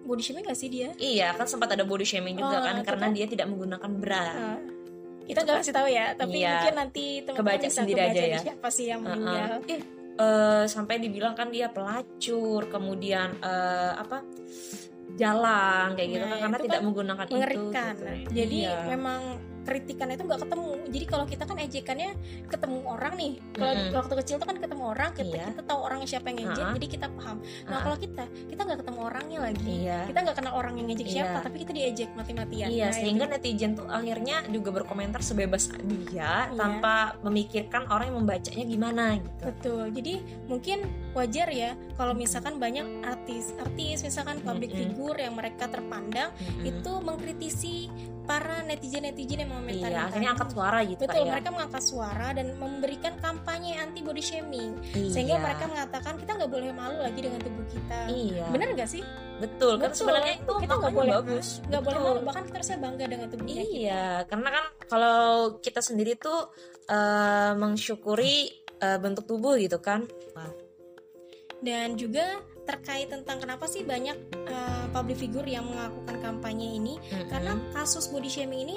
body 0.05 0.23
shaming 0.23 0.43
gak 0.45 0.59
sih 0.59 0.69
dia 0.69 0.89
iya 1.01 1.33
kan 1.33 1.49
sempat 1.49 1.73
ada 1.73 1.83
body 1.83 2.05
shaming 2.05 2.37
juga 2.37 2.61
oh, 2.61 2.63
kan 2.63 2.75
karena 2.85 3.07
dia 3.11 3.25
tidak 3.25 3.47
menggunakan 3.49 3.91
bra 3.97 4.25
uh, 4.29 4.59
kita 5.25 5.39
nggak 5.41 5.57
kasih 5.65 5.73
tahu 5.73 5.87
ya 5.89 6.05
tapi 6.13 6.37
iya. 6.37 6.61
mungkin 6.61 6.75
nanti 6.77 7.05
teman-teman 7.25 7.57
bisa 7.65 7.81
sendiri 7.81 8.01
aja 8.05 8.23
ya 8.29 8.39
siapa 8.45 8.67
sih 8.69 8.85
yang 8.93 9.01
meninggal 9.01 9.57
uh 9.57 9.65
-uh. 9.65 9.81
uh, 10.21 10.63
sampai 10.69 11.01
dibilang 11.01 11.33
kan 11.33 11.49
dia 11.49 11.73
pelacur 11.73 12.69
kemudian 12.69 13.33
uh, 13.41 13.97
apa 13.97 14.21
jalan 15.17 15.97
kayak 15.97 16.09
gitu 16.13 16.25
kan 16.29 16.37
nah, 16.37 16.41
karena 16.45 16.57
tidak 16.61 16.79
kan 16.79 16.85
menggunakan 16.85 17.25
mengerikan. 17.31 17.93
itu 17.95 18.05
gitu. 18.05 18.31
jadi 18.35 18.59
iya. 18.69 18.77
memang 18.93 19.21
kritikan 19.65 20.07
itu 20.13 20.23
nggak 20.23 20.41
ketemu 20.45 20.69
jadi 20.94 21.06
kalau 21.09 21.25
kita 21.25 21.44
kan 21.44 21.57
ejekannya 21.57 22.12
ketemu 22.47 22.77
orang 22.85 23.13
nih 23.18 23.33
kalau 23.57 23.73
mm 23.73 23.81
-hmm. 23.81 23.97
waktu 23.97 24.13
kecil 24.21 24.35
tuh 24.37 24.47
kan 24.47 24.57
ketemu 24.61 24.83
orang 24.85 25.09
kita 25.18 25.35
iya. 25.35 25.45
kita 25.51 25.63
tahu 25.66 25.80
orang 25.81 25.99
siapa 26.06 26.25
yang 26.31 26.37
ngejek 26.45 26.61
uh 26.61 26.68
-huh. 26.69 26.75
jadi 26.78 26.87
kita 26.87 27.07
paham 27.18 27.37
nah 27.42 27.44
uh 27.44 27.73
-huh. 27.73 27.81
kalau 27.81 27.97
kita 27.97 28.23
kita 28.47 28.61
nggak 28.61 28.80
ketemu 28.85 28.99
orangnya 29.01 29.40
lagi 29.42 29.75
iya. 29.81 29.99
kita 30.06 30.19
nggak 30.21 30.37
kenal 30.37 30.54
orang 30.54 30.73
yang 30.78 30.87
ngejek 30.94 31.07
iya. 31.09 31.16
siapa 31.18 31.37
tapi 31.42 31.57
kita 31.66 31.71
diejek 31.73 32.09
mati-matian 32.13 32.68
iya 32.69 32.87
nah, 32.87 32.95
sehingga 32.95 33.25
itu. 33.25 33.33
netizen 33.33 33.71
tuh 33.73 33.87
akhirnya 33.90 34.37
juga 34.54 34.69
berkomentar 34.71 35.21
sebebas 35.25 35.73
dia 35.73 36.06
iya. 36.13 36.33
tanpa 36.54 37.18
memikirkan 37.25 37.90
orang 37.90 38.13
yang 38.13 38.18
membacanya 38.21 38.66
gimana 38.69 39.06
gitu 39.18 39.44
betul 39.49 39.83
jadi 39.90 40.13
mungkin 40.45 40.78
wajar 41.18 41.47
ya 41.49 41.73
kalau 41.97 42.13
misalkan 42.13 42.61
banyak 42.61 42.85
artis 43.01 43.51
artis 43.57 44.06
misalkan 44.06 44.37
public 44.45 44.69
mm 44.69 44.78
-hmm. 44.78 44.90
figure 44.94 45.19
yang 45.19 45.33
mereka 45.33 45.66
terpandang 45.66 46.30
mm 46.35 46.45
-hmm. 46.45 46.69
itu 46.69 46.92
mengkritisi 47.01 47.78
para 48.25 48.65
netizen-netizen 48.65 49.45
yang 49.45 49.51
mengomentari 49.53 49.95
iya, 49.95 50.09
akhirnya 50.09 50.29
angkat 50.33 50.49
suara 50.51 50.79
gitu 50.83 51.01
betul 51.05 51.23
ya. 51.23 51.31
mereka 51.37 51.49
mengangkat 51.53 51.83
suara 51.85 52.27
dan 52.33 52.47
memberikan 52.57 53.13
kampanye 53.21 53.71
anti 53.77 54.01
body 54.01 54.23
shaming 54.25 54.73
iya. 54.97 55.11
sehingga 55.13 55.35
mereka 55.39 55.63
mengatakan 55.69 56.13
kita 56.17 56.31
nggak 56.35 56.51
boleh 56.51 56.71
malu 56.73 56.97
lagi 56.99 57.19
dengan 57.21 57.39
tubuh 57.39 57.65
kita 57.69 57.99
iya. 58.09 58.45
benar 58.49 58.67
nggak 58.73 58.89
sih 58.89 59.03
betul, 59.35 59.75
kan 59.75 59.91
sebenarnya 59.91 60.39
itu 60.39 60.53
kita 60.63 60.73
nggak 60.79 60.94
boleh 60.95 61.13
bagus 61.21 61.47
nggak 61.67 61.83
boleh 61.83 61.99
malu 61.99 62.19
bahkan 62.23 62.44
kita 62.47 62.55
harusnya 62.59 62.79
bangga 62.79 63.05
dengan 63.05 63.27
tubuh 63.29 63.45
iya 63.45 63.63
kita. 63.63 64.27
karena 64.31 64.49
kan 64.49 64.65
kalau 64.87 65.23
kita 65.59 65.79
sendiri 65.83 66.13
tuh 66.15 66.39
uh, 66.89 67.51
mensyukuri 67.59 68.49
uh, 68.79 68.97
bentuk 68.99 69.27
tubuh 69.27 69.59
gitu 69.59 69.77
kan 69.83 70.07
dan 71.63 71.97
juga 71.97 72.39
terkait 72.66 73.07
tentang 73.07 73.38
kenapa 73.38 73.69
sih 73.69 73.86
banyak 73.86 74.18
uh, 74.50 74.86
public 74.90 75.22
figure 75.22 75.45
yang 75.45 75.66
melakukan 75.69 76.18
kampanye 76.19 76.81
ini 76.81 76.98
mm-hmm. 76.98 77.30
karena 77.30 77.54
kasus 77.72 78.10
body 78.10 78.28
shaming 78.28 78.66
ini 78.66 78.76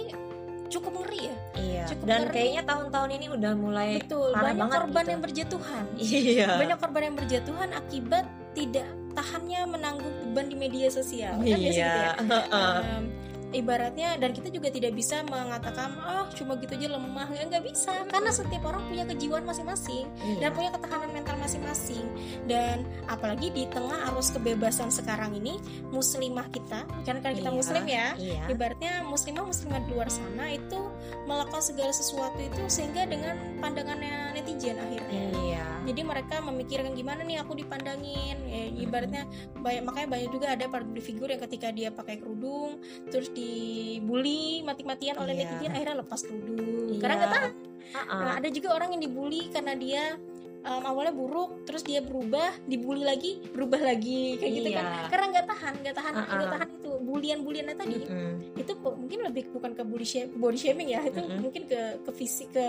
cukup 0.68 1.00
ngeri 1.00 1.33
ya. 1.33 1.37
Iya. 1.57 1.85
Cukup 1.88 2.04
Dan 2.04 2.21
ngeri. 2.28 2.35
kayaknya 2.37 2.62
tahun-tahun 2.68 3.11
ini 3.16 3.26
udah 3.33 3.52
mulai 3.57 3.90
betul 4.04 4.30
banyak 4.37 4.57
banget 4.61 4.76
korban 4.76 5.02
gitu. 5.02 5.12
yang 5.12 5.23
berjatuhan. 5.25 5.85
Iya. 5.99 6.49
Banyak 6.61 6.78
korban 6.78 7.02
yang 7.09 7.16
berjatuhan 7.16 7.68
akibat 7.73 8.25
tidak 8.52 8.88
tahannya 9.16 9.61
menanggung 9.66 10.14
beban 10.28 10.47
di 10.52 10.57
media 10.61 10.87
sosial. 10.92 11.40
Kan 11.40 11.49
iya. 11.49 11.57
Gitu 11.57 11.80
ya. 11.80 12.12
um, 12.52 13.04
ibaratnya 13.52 14.21
dan 14.21 14.37
kita 14.37 14.52
juga 14.52 14.68
tidak 14.68 14.92
bisa 14.92 15.25
mengatakan 15.25 15.97
ah 16.04 16.28
cuma 16.37 16.61
gitu 16.61 16.76
aja 16.76 16.88
lemah 16.92 17.28
nggak 17.33 17.64
bisa 17.64 18.04
karena 18.12 18.28
setiap 18.28 18.62
orang 18.68 18.85
punya 18.85 19.04
kejiwaan 19.09 19.45
masing-masing 19.49 20.04
Iya. 20.21 20.37
dan 20.45 20.50
punya 20.52 20.71
ketahanan 20.76 21.11
mental 21.16 21.37
masing-masing 21.40 22.04
dan 22.48 22.82
apalagi 23.06 23.52
di 23.52 23.68
tengah 23.68 24.08
arus 24.10 24.32
kebebasan 24.32 24.88
sekarang 24.88 25.36
ini 25.36 25.60
muslimah 25.92 26.48
kita 26.48 26.88
kan 27.04 27.20
kan 27.20 27.36
kita 27.36 27.52
Iya, 27.52 27.58
muslim 27.60 27.84
ya 27.84 28.06
Iya. 28.16 28.42
ibaratnya 28.48 29.04
muslimah 29.04 29.44
muslimah 29.44 29.80
di 29.84 29.90
luar 29.92 30.08
sana 30.08 30.48
itu 30.50 30.80
melakukan 31.28 31.60
segala 31.60 31.92
sesuatu 31.92 32.40
itu 32.40 32.62
sehingga 32.66 33.04
dengan 33.04 33.36
pandangannya 33.60 34.32
netizen 34.32 34.80
akhirnya 34.80 35.22
Iya. 35.36 35.64
jadi 35.84 36.00
mereka 36.02 36.40
memikirkan 36.40 36.96
gimana 36.96 37.20
nih 37.22 37.44
aku 37.44 37.52
dipandangin 37.54 38.36
ya, 38.48 38.64
ibaratnya 38.80 39.28
banyak 39.54 39.82
makanya 39.84 40.08
banyak 40.08 40.28
juga 40.32 40.46
ada 40.56 40.64
public 40.66 41.04
figure 41.04 41.28
yang 41.28 41.42
ketika 41.44 41.68
dia 41.68 41.92
pakai 41.92 42.16
kerudung 42.16 42.80
terus 43.12 43.28
dibully 43.30 44.64
mati-matian 44.64 45.20
oleh 45.20 45.36
Iya. 45.36 45.40
netizen 45.44 45.72
akhirnya 45.76 45.96
lepas 46.00 46.20
kerudung 46.24 46.88
Iya. 46.88 47.00
karena 47.00 47.14
nggak 47.16 47.32
tahan 47.32 47.52
Ah-ah. 47.88 48.20
Nah, 48.20 48.32
ada 48.36 48.52
juga 48.52 48.76
orang 48.76 48.92
yang 48.92 49.00
dibully 49.00 49.48
karena 49.48 49.72
dia 49.72 50.20
um, 50.64 50.82
awalnya 50.86 51.14
buruk, 51.14 51.68
terus 51.68 51.82
dia 51.84 52.00
berubah, 52.00 52.54
dibully 52.66 53.04
lagi, 53.04 53.42
berubah 53.52 53.80
lagi 53.82 54.38
kayak 54.40 54.52
gitu 54.52 54.70
kan. 54.74 54.84
Iya. 54.86 55.08
Karena 55.10 55.26
nggak 55.34 55.46
tahan, 55.46 55.74
nggak 55.84 55.96
tahan, 55.96 56.12
Uh-uh. 56.14 56.34
nggak 56.34 56.50
tahan 56.54 56.68
itu 56.74 56.90
bulian-buliannya 57.04 57.76
tadi. 57.76 57.96
Mm-mm. 58.04 58.32
Itu 58.58 58.72
po- 58.80 58.96
mungkin 58.98 59.18
lebih 59.26 59.50
bukan 59.54 59.72
ke 59.76 59.82
body 59.86 60.06
shaming, 60.06 60.36
body 60.38 60.58
shaming 60.58 60.88
ya, 60.90 61.00
itu 61.04 61.20
Mm-mm. 61.20 61.40
mungkin 61.42 61.62
ke 61.68 61.80
ke 62.02 62.10
fisik 62.14 62.48
ke 62.54 62.68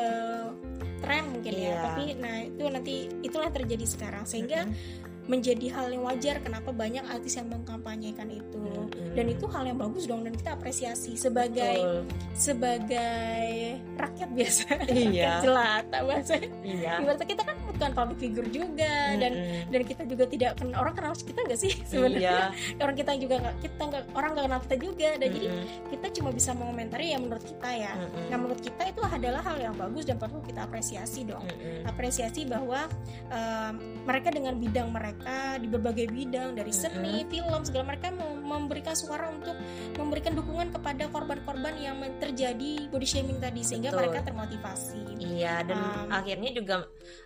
tren 0.99 1.23
mungkin 1.31 1.53
ya. 1.55 1.61
Iya. 1.63 1.77
Tapi 1.81 2.03
nah 2.19 2.35
itu 2.43 2.63
nanti 2.67 2.95
itulah 3.23 3.49
terjadi 3.49 3.85
sekarang 3.87 4.23
sehingga 4.27 4.67
Mm-mm. 4.67 5.08
Menjadi 5.29 5.69
hal 5.69 5.87
yang 5.87 6.01
wajar 6.01 6.41
kenapa 6.41 6.73
banyak 6.73 7.05
artis 7.05 7.37
yang 7.37 7.45
mengkampanyekan 7.47 8.25
itu. 8.27 8.57
Mm-mm. 8.57 9.13
Dan 9.13 9.29
itu 9.29 9.45
hal 9.45 9.61
yang 9.63 9.77
bagus 9.77 10.03
dong 10.03 10.25
dan 10.25 10.33
kita 10.33 10.57
apresiasi 10.57 11.13
sebagai 11.13 11.77
Betul. 11.77 12.01
sebagai 12.33 13.53
rakyat 13.93 14.29
biasa. 14.31 14.63
Iya. 14.89 15.29
Rakyat 15.29 15.41
jelata 15.45 15.97
bahasanya 16.01 16.49
Iya. 16.61 16.91
ibaratnya 16.99 17.27
kita 17.27 17.43
kan 17.43 17.57
bukan 17.63 17.89
public 17.93 18.17
figure 18.19 18.49
juga 18.49 18.93
dan 19.15 19.31
Mm-mm. 19.31 19.61
dan 19.69 19.81
kita 19.83 20.01
juga 20.03 20.23
tidak 20.25 20.51
ken- 20.55 20.73
orang 20.73 20.93
kenal 20.93 21.13
kita 21.13 21.39
nggak 21.41 21.59
sih 21.59 21.73
sebenarnya 21.83 22.49
Iya. 22.49 22.81
orang 22.83 22.95
kita 22.95 23.11
juga 23.15 23.35
kita 23.59 23.81
nggak 23.81 24.03
orang 24.11 24.29
nggak 24.33 24.45
kenal 24.45 24.61
kita 24.65 24.77
juga 24.77 25.09
dan 25.15 25.29
jadi 25.29 25.47
Mm-mm. 25.47 25.65
kita 25.89 26.07
cuma 26.11 26.29
bisa 26.31 26.51
mengomentari 26.51 27.05
yang 27.09 27.21
menurut 27.21 27.43
kita 27.43 27.69
ya 27.69 27.93
Mm-mm. 27.93 28.25
nah 28.27 28.37
menurut 28.37 28.61
kita 28.61 28.83
itu 28.87 29.01
adalah 29.03 29.41
hal 29.41 29.57
yang 29.59 29.75
bagus 29.75 30.03
dan 30.03 30.17
perlu 30.17 30.39
kita 30.41 30.63
apresiasi 30.63 31.21
dong 31.23 31.43
Mm-mm. 31.45 31.85
apresiasi 31.85 32.41
bahwa 32.43 32.87
em, 33.27 33.73
mereka 34.03 34.29
dengan 34.29 34.55
bidang 34.55 34.89
mereka 34.89 35.17
di 35.59 35.67
berbagai 35.67 36.07
bidang 36.07 36.55
dari 36.55 36.71
seni 36.71 37.27
film 37.27 37.61
segala 37.67 37.91
mereka 37.91 38.15
mem- 38.15 38.47
memberikan 38.47 38.95
suara 38.95 39.27
untuk 39.27 39.53
memberikan 39.99 40.33
dukungan 40.33 40.71
kepada 40.71 41.11
korban-korban 41.11 41.75
yang 41.75 41.99
terjadi 42.17 42.87
body 42.87 43.07
shaming 43.07 43.37
tadi 43.43 43.61
sehingga 43.61 43.91
Betul. 43.91 43.99
mereka 44.07 44.19
termotivasi 44.31 45.01
Iya 45.19 45.67
dan 45.67 45.77
Um, 45.79 46.11
akhirnya 46.11 46.51
juga 46.55 46.75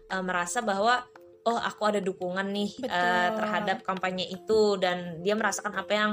uh, 0.10 0.24
merasa 0.24 0.64
bahwa 0.64 1.06
oh 1.44 1.60
aku 1.60 1.84
ada 1.84 2.00
dukungan 2.00 2.48
nih 2.56 2.72
uh, 2.88 3.30
terhadap 3.36 3.84
kampanye 3.84 4.32
itu 4.32 4.80
dan 4.80 5.20
dia 5.20 5.36
merasakan 5.36 5.76
apa 5.76 5.92
yang 5.92 6.12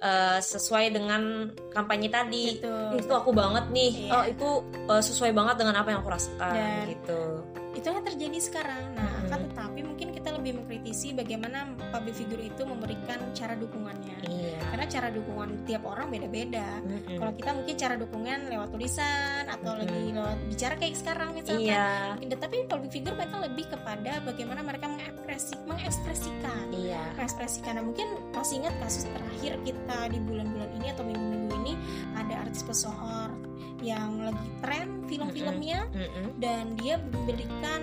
uh, 0.00 0.40
sesuai 0.40 0.88
dengan 0.90 1.52
kampanye 1.70 2.08
tadi. 2.08 2.56
Betul. 2.56 3.04
Itu 3.04 3.12
aku 3.12 3.30
banget 3.36 3.68
nih. 3.68 4.08
Iya. 4.08 4.12
Oh 4.16 4.24
itu 4.24 4.48
uh, 4.88 5.02
sesuai 5.04 5.36
banget 5.36 5.60
dengan 5.60 5.76
apa 5.76 5.88
yang 5.92 6.00
aku 6.00 6.10
rasakan 6.10 6.54
Dan- 6.56 6.88
gitu. 6.88 7.20
itu 7.70 7.86
yang 7.86 8.02
terjadi 8.02 8.38
sekarang. 8.42 8.82
Nah, 8.98 9.06
Mm-mm. 9.06 9.24
akan 9.30 9.40
tetapi 9.54 9.80
mungkin 9.86 9.99
lebih 10.50 10.66
mengkritisi 10.66 11.14
bagaimana 11.14 11.62
public 11.94 12.18
figure 12.18 12.42
itu 12.42 12.66
memberikan 12.66 13.22
cara 13.30 13.54
dukungannya. 13.54 14.18
Iya. 14.26 14.58
Karena 14.74 14.86
cara 14.90 15.08
dukungan 15.14 15.62
tiap 15.62 15.86
orang 15.86 16.10
beda-beda. 16.10 16.82
Mm-mm. 16.82 17.22
Kalau 17.22 17.32
kita 17.38 17.50
mungkin 17.54 17.74
cara 17.78 17.94
dukungan 17.94 18.38
lewat 18.50 18.68
tulisan 18.74 19.46
atau 19.46 19.78
Mm-mm. 19.78 19.86
lagi 19.86 20.00
lewat 20.10 20.38
bicara 20.50 20.74
kayak 20.74 20.98
sekarang 20.98 21.28
misalkan. 21.38 21.70
Iya. 21.70 22.18
Mungkin- 22.18 22.38
Tapi 22.40 22.56
public 22.66 22.90
figure 22.90 23.14
mereka 23.14 23.36
lebih 23.46 23.64
kepada 23.70 24.12
bagaimana 24.26 24.60
mereka 24.66 24.86
mengekspresi, 24.90 25.54
mengekspresikan. 25.70 26.64
Iya. 26.74 27.02
mengekspresikan. 27.14 27.72
Nah, 27.78 27.84
mungkin 27.86 28.08
masih 28.34 28.66
ingat 28.66 28.74
kasus 28.82 29.06
terakhir 29.06 29.54
kita 29.62 29.98
di 30.10 30.18
bulan-bulan 30.18 30.70
ini 30.82 30.86
atau 30.90 31.04
minggu-minggu 31.06 31.54
ini 31.62 31.72
ada 32.18 32.42
artis 32.42 32.66
pesohor 32.66 33.30
yang 33.80 34.18
lagi 34.20 34.48
tren 34.60 34.88
film-filmnya 35.06 35.86
Mm-mm. 35.94 36.26
dan 36.42 36.74
dia 36.74 36.98
memberikan 37.00 37.80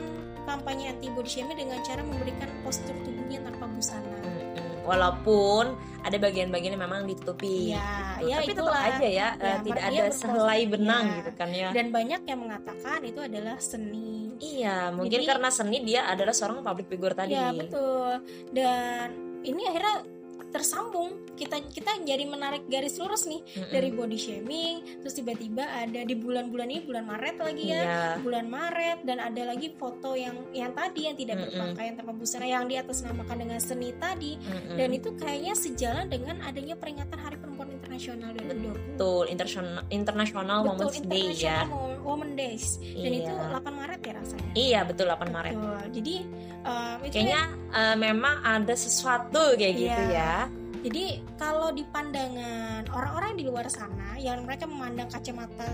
kampanye 0.48 0.96
anti 0.96 1.12
body 1.12 1.27
shaming 1.27 1.60
dengan 1.60 1.84
cara 1.84 2.00
memberikan 2.00 2.48
postur 2.63 2.96
tubuhnya 3.04 3.44
tanpa 3.44 3.68
busana. 3.68 4.18
Mm-mm. 4.24 4.88
Walaupun 4.88 5.75
ada 6.01 6.16
bagian-bagian 6.16 6.80
yang 6.80 6.84
memang 6.88 7.04
ditutupi. 7.04 7.75
Ya, 7.75 8.16
gitu. 8.24 8.32
ya 8.32 8.36
Tapi 8.39 8.48
tetap 8.48 8.63
itulah. 8.63 8.84
aja 8.88 9.04
ya, 9.04 9.12
Ya, 9.12 9.27
uh, 9.36 9.60
tidak 9.60 9.84
iya, 9.84 9.89
ada 9.92 10.04
sehelai 10.16 10.62
benang 10.63 11.06
ya. 11.06 11.16
gitu 11.20 11.32
kan 11.36 11.50
ya. 11.51 11.70
Dan 11.75 11.86
banyak 11.92 12.22
yang 12.24 12.39
mengatakan 12.39 13.00
itu 13.04 13.20
adalah 13.20 13.56
seni. 13.60 14.32
Iya, 14.39 14.96
mungkin 14.96 15.20
Jadi- 15.20 15.27
karena 15.27 15.50
seni 15.51 15.77
dia 15.84 16.08
adalah 16.08 16.32
seorang 16.32 16.63
public 16.63 16.88
figure 16.88 17.12
tadi. 17.12 17.36
Ya 17.36 17.51
betul. 17.51 18.24
Dan 18.56 19.08
ini 19.44 19.62
akhirnya 19.68 20.08
tersambung 20.57 21.21
kita 21.37 21.61
kita 21.69 22.01
jadi 22.01 22.25
menarik 22.25 22.65
garis 22.65 22.97
lurus 22.97 23.29
nih 23.29 23.45
Mm-mm. 23.45 23.69
dari 23.69 23.89
body 23.93 24.17
shaming 24.17 24.75
terus 25.05 25.13
tiba-tiba 25.13 25.61
ada 25.61 26.01
di 26.01 26.17
bulan-bulan 26.17 26.65
ini 26.65 26.81
bulan 26.81 27.05
Maret 27.05 27.35
lagi 27.37 27.65
ya 27.69 27.75
Iya. 27.77 28.01
bulan 28.25 28.49
Maret 28.49 29.05
dan 29.05 29.21
ada 29.21 29.41
lagi 29.45 29.69
foto 29.77 30.17
yang 30.17 30.33
yang 30.49 30.73
tadi 30.73 31.05
yang 31.05 31.13
tidak 31.13 31.37
Mm-mm. 31.37 31.53
berpakaian 31.53 31.93
tanpa 31.93 32.11
busana 32.11 32.49
yang 32.49 32.65
di 32.65 32.73
atas 32.73 33.05
namakan 33.05 33.37
dengan 33.37 33.59
seni 33.61 33.93
tadi 33.95 34.41
Mm-mm. 34.41 34.75
dan 34.75 34.89
itu 34.89 35.09
kayaknya 35.13 35.53
sejalan 35.53 36.09
dengan 36.09 36.41
adanya 36.41 36.73
peringatan 36.73 37.19
Hari 37.21 37.37
Perempuan 37.37 37.69
Internasional 37.88 38.29
2020 38.36 39.00
betul 39.00 39.24
international 39.25 39.84
international 39.89 40.58
betul 40.65 40.75
Women's 40.84 41.08
Day 41.08 41.25
ya. 41.39 41.60
Women 42.03 42.32
Days 42.34 42.65
dan 42.77 43.10
Iya. 43.10 43.20
itu 43.22 43.32
8 43.32 43.63
Maret 43.74 44.00
ya 44.01 44.13
rasanya 44.13 44.50
Iya, 44.53 44.79
betul 44.84 45.06
8 45.08 45.27
Maret. 45.29 45.53
Betul. 45.53 45.79
jadi 45.94 46.15
um, 46.62 46.98
itu 47.01 47.13
Kayaknya 47.13 47.41
uh, 47.72 47.96
memang 47.98 48.36
ada 48.41 48.75
sesuatu 48.75 49.44
kayak 49.53 49.74
gitu 49.77 50.03
Iya. 50.06 50.13
ya. 50.13 50.36
Jadi 50.77 51.06
kalau 51.36 51.72
di 51.72 51.84
pandangan 51.86 52.86
orang-orang 52.88 53.32
di 53.34 53.44
luar 53.44 53.67
sana 53.67 54.15
yang 54.15 54.44
mereka 54.44 54.63
memandang 54.65 55.10
kacamata 55.10 55.67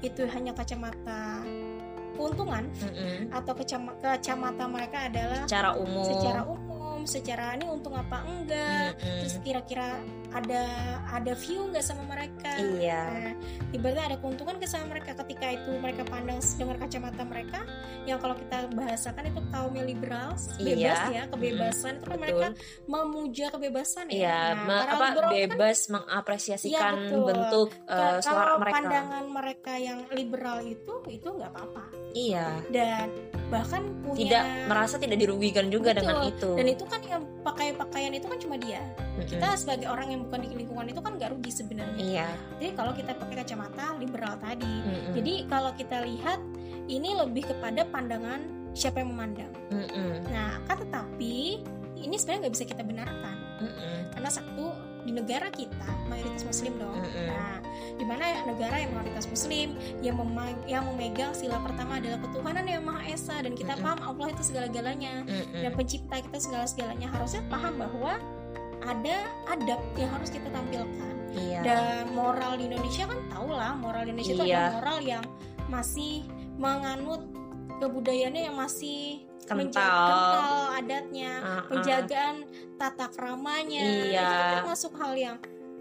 itu 0.00 0.26
hanya 0.26 0.52
kacamata 0.52 1.42
keuntungan 2.12 2.68
Mm-mm. 2.76 3.30
atau 3.32 3.52
kacama- 3.54 3.96
kacamata 3.96 4.64
mereka 4.66 5.08
adalah 5.08 5.42
Secara 5.42 5.70
umum. 5.74 6.04
secara 6.04 6.40
umum, 6.44 6.98
secara 7.04 7.44
ini 7.54 7.66
untung 7.66 7.94
apa 7.94 8.20
enggak, 8.22 8.94
Mm-mm. 8.94 9.18
terus 9.24 9.34
kira-kira 9.40 9.96
ada 10.30 10.62
ada 11.10 11.32
view 11.34 11.66
nggak 11.70 11.82
sama 11.82 12.06
mereka. 12.06 12.54
Iya. 12.54 13.02
Nah, 13.02 13.34
ibaratnya 13.70 14.04
ada 14.14 14.16
keuntungan 14.22 14.56
ke 14.56 14.66
sama 14.66 14.94
mereka 14.94 15.14
ketika 15.24 15.46
itu 15.50 15.70
mereka 15.76 16.02
pandang 16.06 16.38
dengan 16.54 16.76
kacamata 16.78 17.22
mereka 17.22 17.60
yang 18.06 18.18
kalau 18.18 18.34
kita 18.34 18.70
bahasakan 18.72 19.28
itu 19.28 19.40
liberal, 19.80 20.30
bebas 20.56 20.58
Iya. 20.58 20.96
ya, 21.10 21.22
kebebasan 21.28 21.92
itu 21.98 22.04
kan 22.06 22.10
Betul. 22.10 22.22
mereka 22.22 22.46
memuja 22.86 23.46
kebebasan 23.50 24.04
ya. 24.10 24.14
Iya, 24.16 24.40
Nah, 24.66 24.82
apa 24.86 25.06
kan 25.14 25.28
bebas 25.30 25.78
mengapresiasikan 25.88 26.94
Iya, 26.94 27.06
betul. 27.06 27.24
bentuk 27.26 27.68
uh, 27.86 28.18
Ka- 28.18 28.22
suara 28.22 28.38
kalau 28.44 28.56
mereka. 28.60 28.76
pandangan 28.76 29.24
mereka 29.26 29.72
yang 29.74 29.98
liberal 30.10 30.58
itu 30.60 30.94
itu 31.08 31.28
nggak 31.28 31.50
apa-apa 31.50 31.82
Iya. 32.12 32.46
dan 32.68 33.06
bahkan 33.48 33.82
punya 34.02 34.18
Tidak 34.20 34.44
merasa 34.66 34.94
tidak 34.96 35.18
dirugikan 35.18 35.66
juga 35.68 35.90
Betul. 35.90 36.00
dengan 36.02 36.18
itu. 36.28 36.50
dan 36.54 36.66
itu 36.68 36.84
kan 36.86 37.00
yang 37.02 37.22
pakai 37.40 37.72
pakaian 37.72 38.12
itu 38.12 38.24
kan 38.24 38.36
cuma 38.36 38.56
dia 38.56 38.84
Mm-mm. 39.16 39.24
kita 39.26 39.52
sebagai 39.54 39.86
orang 39.86 40.10
yang 40.10 40.20
bukan 40.22 40.40
di 40.42 40.54
lingkungan 40.54 40.86
itu 40.86 41.00
kan 41.00 41.16
nggak 41.16 41.30
rugi 41.30 41.50
sebenarnya 41.50 41.96
Iya. 41.98 42.28
jadi 42.56 42.70
kalau 42.74 42.92
kita 42.92 43.12
pakai 43.14 43.36
kacamata 43.38 43.96
liberal 43.96 44.36
tadi 44.36 44.74
Mm-mm. 44.80 45.12
jadi 45.12 45.32
kalau 45.46 45.70
kita 45.72 46.02
lihat 46.02 46.40
ini 46.86 47.14
lebih 47.14 47.46
kepada 47.46 47.86
pandangan 47.86 48.40
siapa 48.70 49.00
yang 49.00 49.10
memandang 49.10 49.52
Mm-mm. 49.68 50.24
nah 50.28 50.60
kan 50.64 50.78
tetapi 50.78 51.64
ini 51.96 52.14
sebenarnya 52.14 52.40
nggak 52.44 52.54
bisa 52.54 52.64
kita 52.64 52.82
benarkan 52.82 53.36
Mm-mm. 53.60 53.96
karena 54.12 54.30
satu 54.30 54.64
di 55.04 55.12
negara 55.12 55.48
kita 55.50 55.88
mayoritas 56.08 56.44
muslim 56.44 56.72
dong 56.78 56.96
Mm-mm. 56.98 57.26
nah 57.28 57.58
di 57.96 58.04
mana 58.08 58.24
negara 58.48 58.76
yang 58.80 58.90
mayoritas 58.96 59.26
muslim 59.28 59.76
yang 60.00 60.16
yang 60.64 60.82
memegang 60.88 61.32
sila 61.36 61.60
pertama 61.60 62.00
adalah 62.00 62.18
ketuhanan 62.20 62.64
yang 62.64 62.82
maha 62.84 63.02
esa 63.08 63.40
dan 63.44 63.52
kita 63.52 63.76
Mm-mm. 63.76 63.84
paham 63.84 64.00
Allah 64.04 64.26
itu 64.32 64.42
segala-galanya 64.44 65.24
Mm-mm. 65.24 65.60
dan 65.60 65.70
pencipta 65.76 66.16
kita 66.20 66.38
segala-segalanya 66.40 67.08
harusnya 67.12 67.42
paham 67.52 67.76
bahwa 67.76 68.16
ada 68.80 69.16
adab 69.52 69.80
yang 70.00 70.08
harus 70.12 70.32
kita 70.32 70.48
tampilkan 70.48 71.12
Iya. 71.30 71.62
dan 71.62 72.10
moral 72.10 72.58
di 72.58 72.66
Indonesia 72.66 73.06
kan 73.06 73.20
tau 73.30 73.46
lah 73.54 73.78
moral 73.78 74.02
di 74.02 74.18
Indonesia 74.18 74.34
itu 74.34 74.44
Iya. 74.50 74.58
ada 74.58 74.70
moral 74.82 74.98
yang 74.98 75.24
masih 75.70 76.26
menganut 76.58 77.22
kebudayaannya 77.78 78.50
yang 78.50 78.56
masih 78.58 79.29
Kental. 79.52 80.06
kental 80.06 80.54
adatnya 80.76 81.32
Ah-ah. 81.38 81.62
penjagaan 81.66 82.36
tata 82.74 83.06
keramanya 83.08 83.82
Iya. 83.82 84.20
itu 84.20 84.32
kan 84.32 84.46
termasuk 84.58 84.92
hal 84.94 85.12
yang 85.14 85.36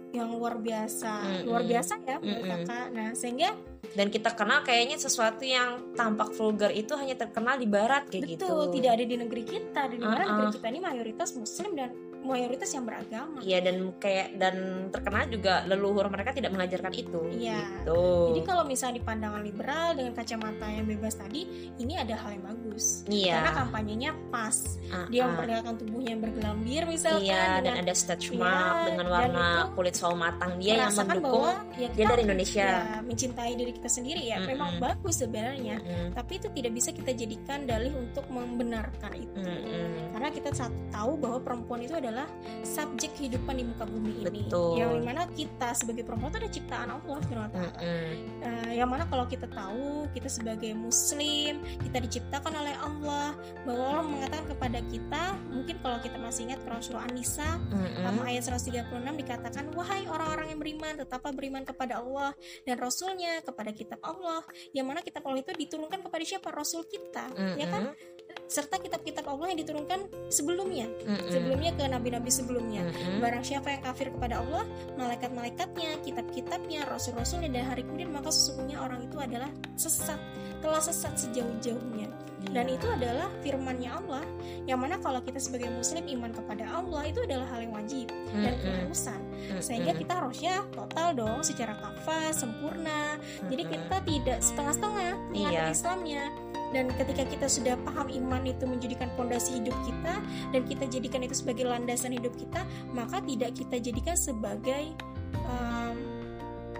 yang 0.09 0.25
luar 0.27 0.57
biasa 0.57 1.13
Mm-mm. 1.21 1.45
luar 1.45 1.61
biasa 1.63 1.93
ya 2.01 2.17
menurut 2.17 2.41
Mm-mm. 2.41 2.65
kakak 2.65 2.87
nah 2.91 3.09
sehingga 3.13 3.49
Dan 3.89 4.07
kita 4.07 4.33
kenal 4.33 4.61
kayaknya 4.61 4.97
sesuatu 4.97 5.41
yang 5.41 5.93
tampak 5.93 6.29
vulgar 6.33 6.69
itu 6.69 6.93
hanya 6.93 7.13
terkenal 7.15 7.55
di 7.55 7.65
barat 7.65 8.05
kayak 8.05 8.37
betul 8.37 8.69
gitu. 8.69 8.75
tidak 8.75 8.91
ada 8.93 9.03
di 9.03 9.15
negeri 9.15 9.43
kita 9.43 9.81
di 9.87 9.97
mana 9.97 10.13
Uh-uh. 10.19 10.29
negeri 10.31 10.47
kita 10.51 10.65
ini 10.67 10.79
mayoritas 10.79 11.29
muslim 11.33 11.73
dan 11.73 11.89
mayoritas 12.23 12.69
yang 12.75 12.85
beragama. 12.85 13.39
Iya 13.39 13.59
dan 13.63 13.75
kayak 13.97 14.27
dan 14.37 14.55
terkenal 14.91 15.27
juga 15.31 15.63
leluhur 15.65 16.07
mereka 16.11 16.35
tidak 16.35 16.51
mengajarkan 16.51 16.93
itu. 16.93 17.21
Iya. 17.31 17.59
Gitu. 17.83 18.03
Jadi 18.35 18.41
kalau 18.45 18.63
misalnya 18.67 18.95
di 18.99 19.03
pandangan 19.05 19.41
liberal 19.41 19.87
dengan 19.95 20.13
kacamata 20.15 20.65
yang 20.67 20.85
bebas 20.87 21.15
tadi, 21.15 21.73
ini 21.79 21.93
ada 21.95 22.15
hal 22.19 22.35
yang 22.35 22.45
bagus. 22.45 23.07
Iya. 23.07 23.39
Karena 23.39 23.51
kampanyenya 23.65 24.11
pas. 24.29 24.57
Ah, 24.89 25.05
Dia 25.07 25.21
ah. 25.23 25.25
memperlihatkan 25.31 25.75
tubuhnya 25.79 26.09
yang 26.17 26.21
bergelambir 26.23 26.81
misalkan 26.89 27.29
Iya 27.29 27.43
dan 27.61 27.63
dengan 27.63 27.79
ada 27.85 27.93
stretch 27.95 28.27
Iya, 28.29 28.39
mark 28.41 28.75
dengan 28.89 29.05
dan 29.05 29.13
warna 29.13 29.47
itu 29.49 29.67
kulit 29.77 29.95
sawo 29.95 30.15
matang 30.17 30.51
dia 30.59 30.73
yang 30.85 30.93
mendukung 30.93 31.43
bahwa 31.45 31.53
ya 31.77 31.87
dia 31.93 32.05
dari 32.05 32.21
Indonesia. 32.25 32.67
ya, 32.67 32.99
mencintai 33.05 33.51
diri 33.55 33.71
kita 33.75 33.89
sendiri 33.89 34.21
ya 34.25 34.37
Mm-mm. 34.41 34.49
memang 34.49 34.69
bagus 34.81 35.15
sebenarnya. 35.21 35.77
Mm, 35.79 36.09
Tapi 36.13 36.31
itu 36.39 36.47
tidak 36.51 36.71
bisa 36.75 36.89
kita 36.91 37.11
jadikan 37.15 37.59
dalih 37.65 37.93
untuk 37.95 38.25
membenarkan 38.27 39.11
itu. 39.15 39.39
Mm-mm. 39.39 40.13
Karena 40.15 40.29
kita 40.33 40.49
tahu 40.89 41.11
bahwa 41.17 41.39
perempuan 41.43 41.79
itu 41.85 41.93
adalah 42.09 42.27
subjek 42.65 43.13
kehidupan 43.13 43.53
di 43.53 43.63
muka 43.69 43.85
bumi 43.85 44.25
ini. 44.25 44.49
Betul. 44.49 44.81
Yang 44.81 44.89
di 44.97 45.01
mana 45.05 45.21
kita 45.29 45.69
sebagai 45.77 46.03
perempuan 46.03 46.33
itu 46.33 46.39
ada 46.41 46.49
ciptaan 46.49 46.89
Allah 46.89 47.19
Ta'ala. 47.29 47.47
Mm-mm. 47.53 48.09
Eh, 48.41 48.71
yang 48.81 48.89
mana 48.89 49.05
kalau 49.05 49.29
kita 49.29 49.45
tahu 49.45 50.09
kita 50.09 50.25
sebagai 50.25 50.73
muslim 50.73 51.61
kita 51.85 52.01
diciptakan 52.01 52.53
oleh 52.55 52.75
Allah 52.81 53.37
bahwa 53.67 53.83
Allah 53.93 54.05
mengatakan 54.09 54.45
kepada 54.49 54.79
kita 54.89 55.23
mungkin 55.53 55.75
kalau 55.85 55.97
kita 56.01 56.17
masih 56.17 56.49
ingat 56.49 56.59
Quran 56.65 56.81
surah 56.81 57.03
An-Nisa 57.05 57.49
Mm-mm. 57.69 58.05
um, 58.09 58.17
ayat 58.25 58.49
136 58.49 58.89
dikatakan 58.95 59.63
wahai 59.77 60.09
orang-orang 60.09 60.55
yang 60.55 60.59
beriman 60.59 60.93
tetaplah 60.97 61.33
beriman 61.35 61.63
kepada 61.67 62.01
Allah 62.01 62.33
dan 62.65 62.75
Rasulnya 62.81 63.43
kepada 63.45 63.69
kitab 63.75 63.99
Allah 64.01 64.41
yang 64.73 64.89
mana 64.89 65.05
kitab 65.05 65.21
Allah 65.29 65.45
itu 65.45 65.53
diturunkan 65.53 66.01
kepada 66.01 66.23
siapa 66.25 66.49
Rasul 66.49 66.87
kita 66.89 67.29
ya 67.59 67.67
kan 67.69 67.93
serta 68.49 68.81
kitab-kitab 68.81 69.29
Allah 69.29 69.53
yang 69.53 69.61
diturunkan 69.61 70.09
sebelumnya 70.33 70.89
Mm-mm. 71.05 71.29
sebelumnya 71.29 71.69
ke 71.77 71.85
nabi-nabi 71.85 72.33
sebelumnya 72.33 72.81
Mm-mm. 72.81 73.21
Barang 73.21 73.45
siapa 73.45 73.69
yang 73.69 73.85
kafir 73.85 74.09
kepada 74.09 74.41
Allah, 74.41 74.65
malaikat-malaikatnya, 74.97 76.01
kitab-kitabnya, 76.01 76.87
rasul-rasulnya 76.89 77.49
dan 77.53 77.69
hari 77.69 77.85
kemudian 77.85 78.09
maka 78.09 78.33
sesungguhnya 78.33 78.81
orang 78.81 79.05
itu 79.05 79.17
adalah 79.21 79.49
sesat, 79.77 80.17
telah 80.65 80.81
sesat 80.81 81.13
sejauh-jauhnya. 81.17 82.09
Dan 82.39 82.71
Iya. 82.71 82.79
itu 82.79 82.87
adalah 82.87 83.27
firmannya 83.43 83.91
Allah, 83.91 84.23
yang 84.63 84.79
mana 84.79 84.95
kalau 85.03 85.19
kita 85.19 85.43
sebagai 85.43 85.67
muslim 85.75 86.07
iman 86.07 86.31
kepada 86.31 86.71
Allah 86.71 87.03
itu 87.03 87.19
adalah 87.27 87.43
hal 87.51 87.67
yang 87.67 87.75
wajib 87.75 88.07
dan 88.31 88.55
keharusan. 88.63 89.19
Sehingga 89.59 89.91
kita 89.91 90.23
harusnya 90.23 90.63
total 90.71 91.11
dong 91.19 91.43
secara 91.43 91.75
kafah, 91.75 92.31
sempurna. 92.31 93.19
Jadi 93.51 93.63
kita 93.67 93.97
tidak 94.07 94.39
setengah-setengah 94.39 95.11
menganut 95.35 95.67
Iya. 95.67 95.75
Islamnya. 95.75 96.23
Dan 96.69 96.93
ketika 96.93 97.23
kita 97.23 97.45
sudah 97.45 97.73
paham 97.79 98.07
iman 98.07 98.43
itu 98.43 98.63
menjadikan 98.63 99.09
fondasi 99.13 99.57
hidup 99.57 99.73
kita 99.81 100.21
dan 100.49 100.61
kita 100.63 100.85
jadikan 100.85 101.21
itu 101.21 101.35
sebagai 101.35 101.65
landasan 101.65 102.11
hidup 102.11 102.33
kita, 102.33 102.61
maka 102.89 103.17
tidak 103.19 103.53
kita 103.53 103.75
jadikan 103.79 104.13
sebagai 104.13 104.93
em, 105.33 105.97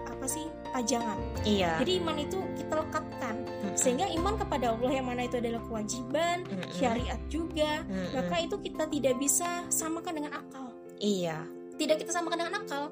apa 0.05 0.25
sih 0.25 0.45
pajangan. 0.69 1.17
iya 1.41 1.79
Jadi 1.79 1.91
iman 1.97 2.17
itu 2.17 2.37
kita 2.53 2.73
lekatkan 2.77 3.35
Mm-mm. 3.39 3.73
sehingga 3.73 4.05
iman 4.11 4.35
kepada 4.35 4.71
Allah 4.71 4.91
yang 4.91 5.05
mana 5.05 5.23
itu 5.23 5.35
adalah 5.35 5.63
kewajiban, 5.63 6.43
Mm-mm. 6.43 6.69
syariat 6.69 7.19
juga, 7.25 7.81
Mm-mm. 7.83 8.13
maka 8.13 8.35
itu 8.37 8.55
kita 8.59 8.83
tidak 8.85 9.15
bisa 9.15 9.47
samakan 9.67 10.13
dengan 10.15 10.33
akal. 10.35 10.69
iya 10.95 11.41
Tidak 11.73 11.95
kita 11.97 12.11
samakan 12.11 12.37
dengan 12.37 12.55
akal. 12.59 12.83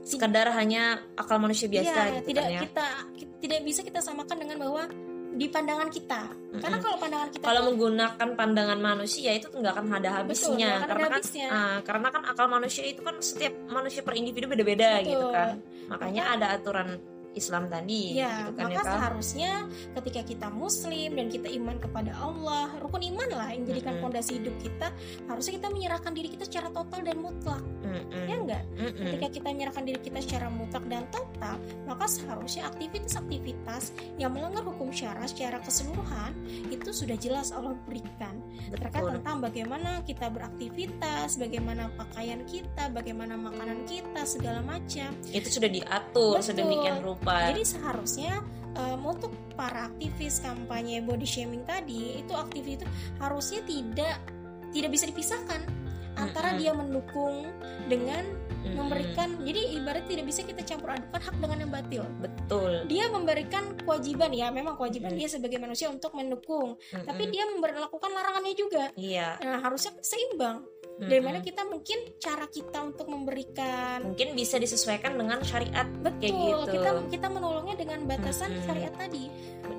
sekadar 0.00 0.54
hanya 0.54 1.02
akal 1.12 1.36
manusia 1.36 1.66
biasa 1.66 1.90
Iya, 1.90 2.14
gitu 2.16 2.26
tidak 2.30 2.44
kan 2.44 2.54
ya 2.54 2.60
kita 2.62 2.84
ki- 3.12 3.30
tidak 3.42 3.60
bisa 3.60 3.80
kita 3.82 3.98
samakan 3.98 4.36
dengan 4.38 4.56
bahwa 4.56 4.82
di 5.36 5.46
pandangan 5.52 5.88
kita. 5.92 6.22
Karena 6.56 6.76
Mm-mm. 6.80 6.84
kalau 6.88 6.96
pandangan 6.96 7.28
kita 7.28 7.44
kalau 7.44 7.62
menggunakan 7.68 8.28
pandangan 8.32 8.78
manusia 8.80 9.30
itu 9.36 9.46
nggak 9.52 9.72
akan 9.76 9.86
ada 10.00 10.10
habisnya 10.20 10.56
nggak 10.56 10.72
akan 10.72 10.80
ada 10.80 10.88
karena 10.88 11.06
kan 11.06 11.20
habisnya. 11.20 11.48
ah, 11.52 11.78
karena 11.84 12.08
kan 12.08 12.22
akal 12.24 12.46
manusia 12.48 12.84
itu 12.88 13.00
kan 13.04 13.16
setiap 13.20 13.54
manusia 13.68 14.00
per 14.00 14.14
individu 14.16 14.48
beda-beda 14.48 15.04
Betul. 15.04 15.10
gitu 15.12 15.26
kan 15.36 15.54
makanya 15.92 16.22
ada 16.32 16.46
aturan 16.56 16.88
Islam 17.36 17.68
tadi 17.68 18.16
Ya, 18.16 18.48
gitu 18.48 18.56
kan 18.56 18.64
maka 18.72 18.80
ya 18.80 18.82
seharusnya 18.82 19.52
ketika 20.00 20.20
kita 20.24 20.48
muslim 20.48 21.10
dan 21.20 21.26
kita 21.28 21.48
iman 21.60 21.76
kepada 21.76 22.12
Allah, 22.16 22.72
rukun 22.80 23.04
iman 23.12 23.28
lah 23.36 23.48
yang 23.52 23.68
menjadikan 23.68 24.00
Mm-mm. 24.00 24.04
fondasi 24.08 24.40
hidup 24.40 24.56
kita, 24.58 24.88
harusnya 25.28 25.52
kita 25.60 25.68
menyerahkan 25.68 26.12
diri 26.16 26.28
kita 26.32 26.44
secara 26.48 26.68
total 26.72 27.00
dan 27.04 27.16
mutlak. 27.20 27.62
Mm-mm. 27.84 28.24
Ya 28.24 28.36
enggak? 28.40 28.62
Mm-mm. 28.80 29.06
Ketika 29.12 29.28
kita 29.36 29.48
menyerahkan 29.52 29.84
diri 29.84 30.00
kita 30.00 30.18
secara 30.24 30.46
mutlak 30.48 30.84
dan 30.88 31.04
total, 31.12 31.56
maka 31.84 32.04
seharusnya 32.08 32.72
aktivitas-aktivitas 32.72 33.92
yang 34.16 34.32
melanggar 34.32 34.64
hukum 34.64 34.88
syara 34.88 35.28
secara 35.28 35.60
keseluruhan 35.60 36.32
itu 36.72 36.90
sudah 36.90 37.16
jelas 37.20 37.52
Allah 37.52 37.76
berikan. 37.84 38.40
Terkait 38.72 39.04
Betul. 39.04 39.14
tentang 39.20 39.36
bagaimana 39.44 39.90
kita 40.08 40.26
beraktivitas, 40.32 41.36
bagaimana 41.36 41.92
pakaian 42.00 42.40
kita, 42.48 42.88
bagaimana 42.90 43.36
makanan 43.36 43.84
kita, 43.84 44.24
segala 44.24 44.64
macam. 44.64 45.12
itu 45.34 45.48
sudah 45.52 45.68
diatur 45.68 46.38
Betul. 46.38 46.46
sedemikian 46.46 47.02
rupa 47.04 47.25
Jadi 47.50 47.62
seharusnya 47.66 48.32
em, 48.76 49.00
untuk 49.02 49.32
para 49.56 49.88
aktivis 49.88 50.38
kampanye 50.44 51.00
body 51.00 51.24
shaming 51.26 51.64
tadi 51.64 52.20
itu 52.20 52.32
aktivis 52.36 52.78
itu 52.78 52.86
harusnya 53.18 53.60
tidak 53.64 54.16
tidak 54.70 54.90
bisa 54.92 55.04
dipisahkan 55.08 55.60
antara 56.16 56.52
Mm-mm. 56.52 56.60
dia 56.60 56.72
mendukung 56.72 57.34
dengan 57.88 58.24
Mm-mm. 58.64 58.76
memberikan 58.76 59.36
jadi 59.44 59.80
ibarat 59.80 60.08
tidak 60.08 60.24
bisa 60.24 60.40
kita 60.44 60.64
campur 60.64 60.96
adukan 60.96 61.20
hak 61.20 61.36
dengan 61.36 61.58
yang 61.60 61.72
batil 61.72 62.04
betul 62.20 62.72
dia 62.88 63.04
memberikan 63.12 63.76
kewajiban 63.84 64.32
ya 64.32 64.48
memang 64.48 64.80
kewajiban 64.80 65.12
Mm. 65.12 65.18
dia 65.20 65.28
sebagai 65.28 65.60
manusia 65.60 65.92
untuk 65.92 66.16
mendukung 66.16 66.80
Mm-mm. 66.80 67.04
tapi 67.04 67.28
dia 67.28 67.44
memperlakukan 67.52 68.10
larangannya 68.12 68.54
juga 68.56 68.84
iya 68.96 69.36
nah 69.44 69.60
harusnya 69.60 69.92
seimbang 70.00 70.64
Mm-mm. 70.96 71.12
dari 71.12 71.20
mana 71.20 71.38
kita 71.44 71.62
mungkin 71.68 71.98
cara 72.16 72.48
kita 72.48 72.78
untuk 72.80 73.06
memberikan 73.12 74.00
mungkin 74.00 74.32
bisa 74.32 74.56
disesuaikan 74.56 75.12
dengan 75.20 75.44
syariat 75.44 75.84
betul 76.00 76.64
gitu. 76.64 76.72
kita 76.72 76.90
kita 77.12 77.26
menolongnya 77.28 77.76
dengan 77.76 78.08
batasan 78.08 78.56
Mm-mm. 78.56 78.64
syariat 78.64 78.94
tadi 78.96 79.28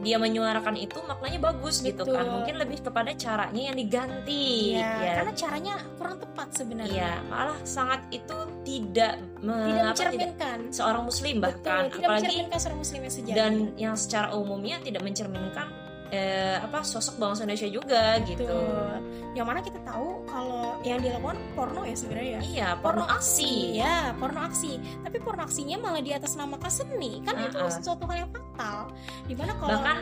dia 0.05 0.21
menyuarakan 0.21 0.77
itu 0.77 1.01
maknanya 1.09 1.39
bagus 1.41 1.81
gitu 1.81 2.05
Betul. 2.05 2.21
kan 2.21 2.25
mungkin 2.29 2.55
lebih 2.61 2.79
kepada 2.85 3.11
caranya 3.17 3.61
yang 3.73 3.77
diganti 3.77 4.77
ya, 4.77 4.93
ya 5.01 5.11
karena 5.21 5.33
caranya 5.33 5.73
kurang 5.97 6.17
tepat 6.21 6.47
sebenarnya 6.53 6.95
Iya, 6.97 7.13
malah 7.33 7.59
sangat 7.65 8.01
itu 8.13 8.37
tidak 8.61 9.17
me- 9.41 9.57
tidak 9.57 9.57
apa, 9.57 9.65
tidak 9.73 9.89
mencerminkan 9.89 10.57
seorang 10.69 11.03
muslim 11.03 11.35
betul 11.41 11.49
bahkan 11.49 11.81
tidak 11.89 11.97
apalagi 11.97 12.21
mencerminkan 12.29 12.59
seorang 12.61 12.79
muslim 12.79 12.99
yang 13.01 13.13
sejati 13.13 13.37
dan 13.37 13.53
yang 13.73 13.95
secara 13.97 14.27
umumnya 14.37 14.77
tidak 14.85 15.01
mencerminkan 15.01 15.67
eh, 16.09 16.57
apa 16.57 16.81
sosok 16.81 17.15
bangsa 17.17 17.43
Indonesia 17.43 17.69
juga 17.69 18.03
gitu. 18.23 18.45
Betul. 18.47 18.99
yang 19.37 19.45
mana 19.45 19.61
kita 19.61 19.77
tahu 19.85 20.25
kalau 20.25 20.81
yang 20.81 20.97
dilakukan 20.97 21.37
porno 21.53 21.85
ya 21.85 21.93
sebenarnya 21.93 22.29
ya 22.29 22.41
Iya, 22.41 22.67
porno 22.81 23.05
aksi. 23.05 23.77
ya 23.77 24.09
porno 24.17 24.41
aksi 24.41 24.81
tapi 25.05 25.21
porno 25.21 25.45
aksinya 25.45 25.77
malah 25.77 26.01
di 26.01 26.09
atas 26.09 26.33
nama 26.33 26.57
seni 26.67 27.21
kan 27.21 27.37
itu 27.45 27.53
Uh-uh. 27.53 27.69
sesuatu 27.69 28.09
hal 28.09 28.25
yang 28.25 28.31
fatal 28.33 28.89
di 29.29 29.37
mana 29.37 29.53
kalau 29.61 29.77
Bahkan 29.77 29.97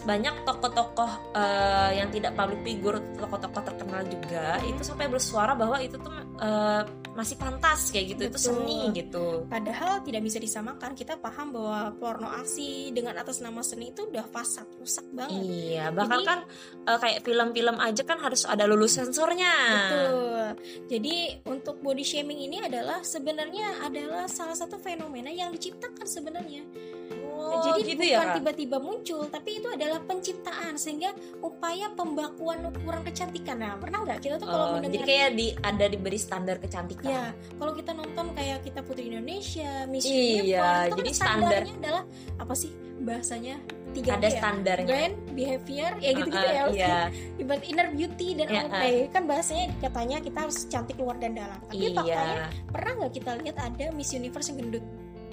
banyak 0.00 0.34
tokoh-tokoh 0.42 1.10
eh, 1.34 1.90
yang 1.98 2.08
tidak 2.10 2.34
public 2.34 2.60
figure, 2.62 2.98
tokoh-tokoh 3.14 3.62
terkenal 3.62 4.02
juga 4.06 4.58
Hmm. 4.58 4.70
itu 4.70 4.82
sampai 4.82 5.06
bersuara 5.06 5.54
bahwa 5.54 5.78
itu 5.78 5.94
tuh 5.94 6.10
eh, 6.42 6.82
masih 7.10 7.36
pantas 7.36 7.90
kayak 7.90 8.16
gitu, 8.16 8.22
itu 8.30 8.38
Betul. 8.38 8.46
seni 8.54 8.78
gitu. 8.94 9.26
Padahal 9.50 10.00
tidak 10.06 10.22
bisa 10.22 10.38
disamakan. 10.38 10.94
Kita 10.94 11.18
paham 11.18 11.50
bahwa 11.50 11.92
porno 11.98 12.30
aksi 12.30 12.94
dengan 12.94 13.18
atas 13.18 13.42
nama 13.42 13.60
seni 13.60 13.90
itu 13.90 14.06
udah 14.06 14.24
fasad, 14.30 14.66
rusak 14.78 15.04
banget. 15.10 15.42
Iya, 15.42 15.90
bahkan 15.90 16.22
Jadi- 16.22 16.28
kan 16.28 16.40
eh, 16.86 16.98
kayak 17.02 17.18
film-film 17.26 17.76
aja 17.82 18.02
kan 18.06 18.18
harus 18.22 18.46
ada 18.46 18.64
lulus 18.64 18.94
sensornya. 18.96 19.52
Betul. 19.90 20.46
Jadi 20.90 21.16
untuk 21.46 21.82
body 21.82 22.04
shaming 22.06 22.40
ini 22.46 22.62
adalah 22.62 23.02
sebenarnya 23.02 23.84
adalah 23.84 24.30
salah 24.30 24.54
satu 24.54 24.78
fenomena 24.78 25.28
yang 25.30 25.50
diciptakan 25.50 26.06
sebenarnya. 26.06 26.62
Oh, 27.40 27.62
Jadi 27.62 27.80
gitu 27.88 28.02
bukan 28.04 28.26
ya, 28.26 28.36
tiba-tiba 28.36 28.76
muncul, 28.78 29.22
tapi 29.26 29.50
itu 29.56 29.68
adalah 29.68 29.98
penciptaan 30.00 30.76
sehingga 30.76 31.10
upaya 31.40 31.88
pembakuan 31.90 32.60
ukuran 32.62 33.00
kecantikan. 33.02 33.56
Nah, 33.56 33.74
pernah 33.74 34.04
nggak 34.04 34.20
kita 34.20 34.36
tuh 34.36 34.46
kalau 34.46 34.64
Oh, 34.66 34.72
mendengar 34.76 34.92
jadi 34.94 35.04
kayak 35.06 35.30
di 35.34 35.46
ada 35.56 35.84
diberi 35.86 36.16
standar 36.16 36.56
kecantikan. 36.56 37.08
Ya, 37.08 37.24
kalau 37.56 37.72
kita 37.72 37.90
nonton 37.90 38.26
kayak 38.32 38.60
kita 38.60 38.80
Putri 38.80 39.08
Indonesia, 39.08 39.84
Miss 39.86 40.04
Iya, 40.04 40.12
Universe, 40.12 40.60
itu 40.60 40.60
kan 40.90 40.98
jadi 40.98 41.12
standar. 41.12 41.40
standarnya 41.50 41.74
adalah 41.78 42.02
apa 42.36 42.54
sih 42.54 42.70
bahasanya? 43.00 43.56
Tiga 43.90 44.14
ada 44.14 44.22
ya? 44.24 44.38
standarnya. 44.38 44.86
Brand, 44.86 45.14
behavior, 45.32 45.92
ya 45.98 46.10
gitu-gitu 46.12 46.38
Uh-uh, 46.38 46.54
ya. 46.54 46.64
Iya. 46.70 46.98
Ibarat 47.36 47.64
inner 47.64 47.88
beauty 47.90 48.28
dan 48.34 48.46
Ya, 48.46 48.60
outer 48.62 48.70
play. 48.70 48.96
kan 49.10 49.22
bahasanya 49.26 49.64
katanya 49.80 50.16
kita 50.20 50.38
harus 50.40 50.58
cantik 50.64 50.94
luar 50.94 51.16
dan 51.16 51.34
dalam. 51.34 51.58
Tapi 51.64 51.90
faktanya 51.90 52.36
Iya. 52.46 52.70
pernah 52.70 52.92
nggak 52.96 53.12
kita 53.12 53.30
lihat 53.40 53.56
ada 53.58 53.86
Miss 53.90 54.10
Universe 54.12 54.48
yang 54.48 54.58
gendut? 54.62 54.84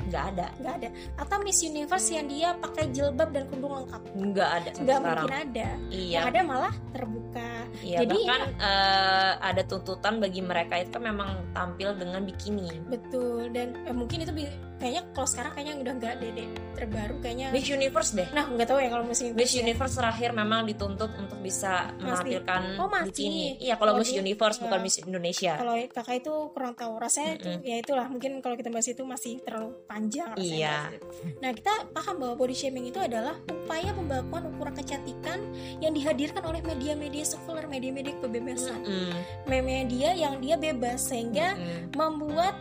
Nggak 0.07 0.23
ada 0.29 0.47
nggak 0.57 0.73
ada 0.75 0.89
atau 1.17 1.35
Miss 1.39 1.59
Universe 1.61 2.07
yang 2.09 2.25
dia 2.25 2.49
pakai 2.53 2.83
jilbab 2.89 3.29
dan 3.29 3.43
kerudung 3.47 3.73
lengkap 3.77 4.01
nggak 4.09 4.49
ada 4.51 4.69
nggak 4.73 4.97
sekarang 4.97 5.15
mungkin 5.21 5.35
ada 5.45 5.69
iya 5.89 6.13
yang 6.13 6.25
ada 6.27 6.39
malah 6.41 6.73
terbuka 6.91 7.49
iya 7.81 7.97
jadi 8.01 8.17
bahkan 8.17 8.41
eh, 8.57 9.31
ada 9.43 9.61
tuntutan 9.63 10.13
bagi 10.17 10.41
mereka 10.41 10.73
itu 10.77 10.89
kan 10.89 11.03
memang 11.03 11.29
tampil 11.51 11.89
dengan 11.93 12.21
bikini 12.21 12.67
betul 12.87 13.49
dan 13.49 13.75
eh, 13.79 13.91
mungkin 13.91 14.21
itu 14.21 14.31
kayaknya 14.77 15.01
kalau 15.09 15.25
sekarang 15.25 15.51
kayaknya 15.51 15.75
udah 15.79 15.93
nggak 15.95 16.13
deh 16.21 16.49
terbaru 16.73 17.15
kayaknya 17.19 17.47
Miss 17.49 17.67
Universe 17.67 18.11
deh 18.13 18.27
nah 18.29 18.45
nggak 18.45 18.65
tahu 18.65 18.77
ya 18.77 18.89
kalau 18.89 19.03
Miss 19.03 19.19
Universe 19.19 19.39
Miss 19.39 19.51
ya. 19.51 19.59
Universe 19.59 19.95
terakhir 19.95 20.29
memang 20.31 20.61
dituntut 20.63 21.11
untuk 21.13 21.39
bisa 21.39 21.89
Masih. 21.89 22.01
menampilkan 22.37 22.61
Oh, 22.77 22.85
masih. 22.85 23.09
bikini. 23.09 23.45
Iya, 23.57 23.73
kalau 23.75 23.91
Oh, 23.91 23.97
Miss 23.97 24.11
di- 24.11 24.19
Universe 24.19 24.57
bukan 24.59 24.77
ya. 24.77 24.83
Miss 24.83 24.97
Indonesia. 24.99 25.53
kalau 25.55 25.73
kakak 25.87 26.15
itu 26.19 26.33
kurang 26.51 26.73
tahu 26.73 26.93
rasanya 26.95 27.31
itu 27.35 27.49
Mm-mm. 27.49 27.61
ya 27.63 27.75
itulah 27.79 28.05
mungkin 28.05 28.31
kalau 28.37 28.53
kita 28.53 28.69
bahas 28.69 28.85
itu 28.85 29.01
masih 29.01 29.33
terlalu 29.39 29.73
panjang 29.81 29.96
rasanya 29.99 30.37
Iya. 30.37 30.75
bahas 30.83 30.93
itu. 30.93 31.07
nah 31.37 31.51
kita 31.51 31.73
paham 31.89 32.15
bahwa 32.17 32.33
body 32.35 32.53
shaming 32.53 32.85
itu 32.85 32.99
adalah 32.99 33.35
upaya 33.43 33.89
pembakuan 33.91 34.43
ukuran 34.47 34.73
kecantikan 34.73 35.39
yang 35.77 35.91
dihadirkan 35.91 36.43
oleh 36.43 36.61
media-media 36.61 37.23
sekuler 37.23 37.65
media-media 37.65 38.13
kebebasan 38.17 38.79
Mm-mm. 38.79 39.21
media 39.59 40.13
yang 40.13 40.37
dia 40.37 40.55
bebas 40.55 41.01
sehingga 41.03 41.53
Mm-mm. 41.53 41.93
membuat 41.93 42.53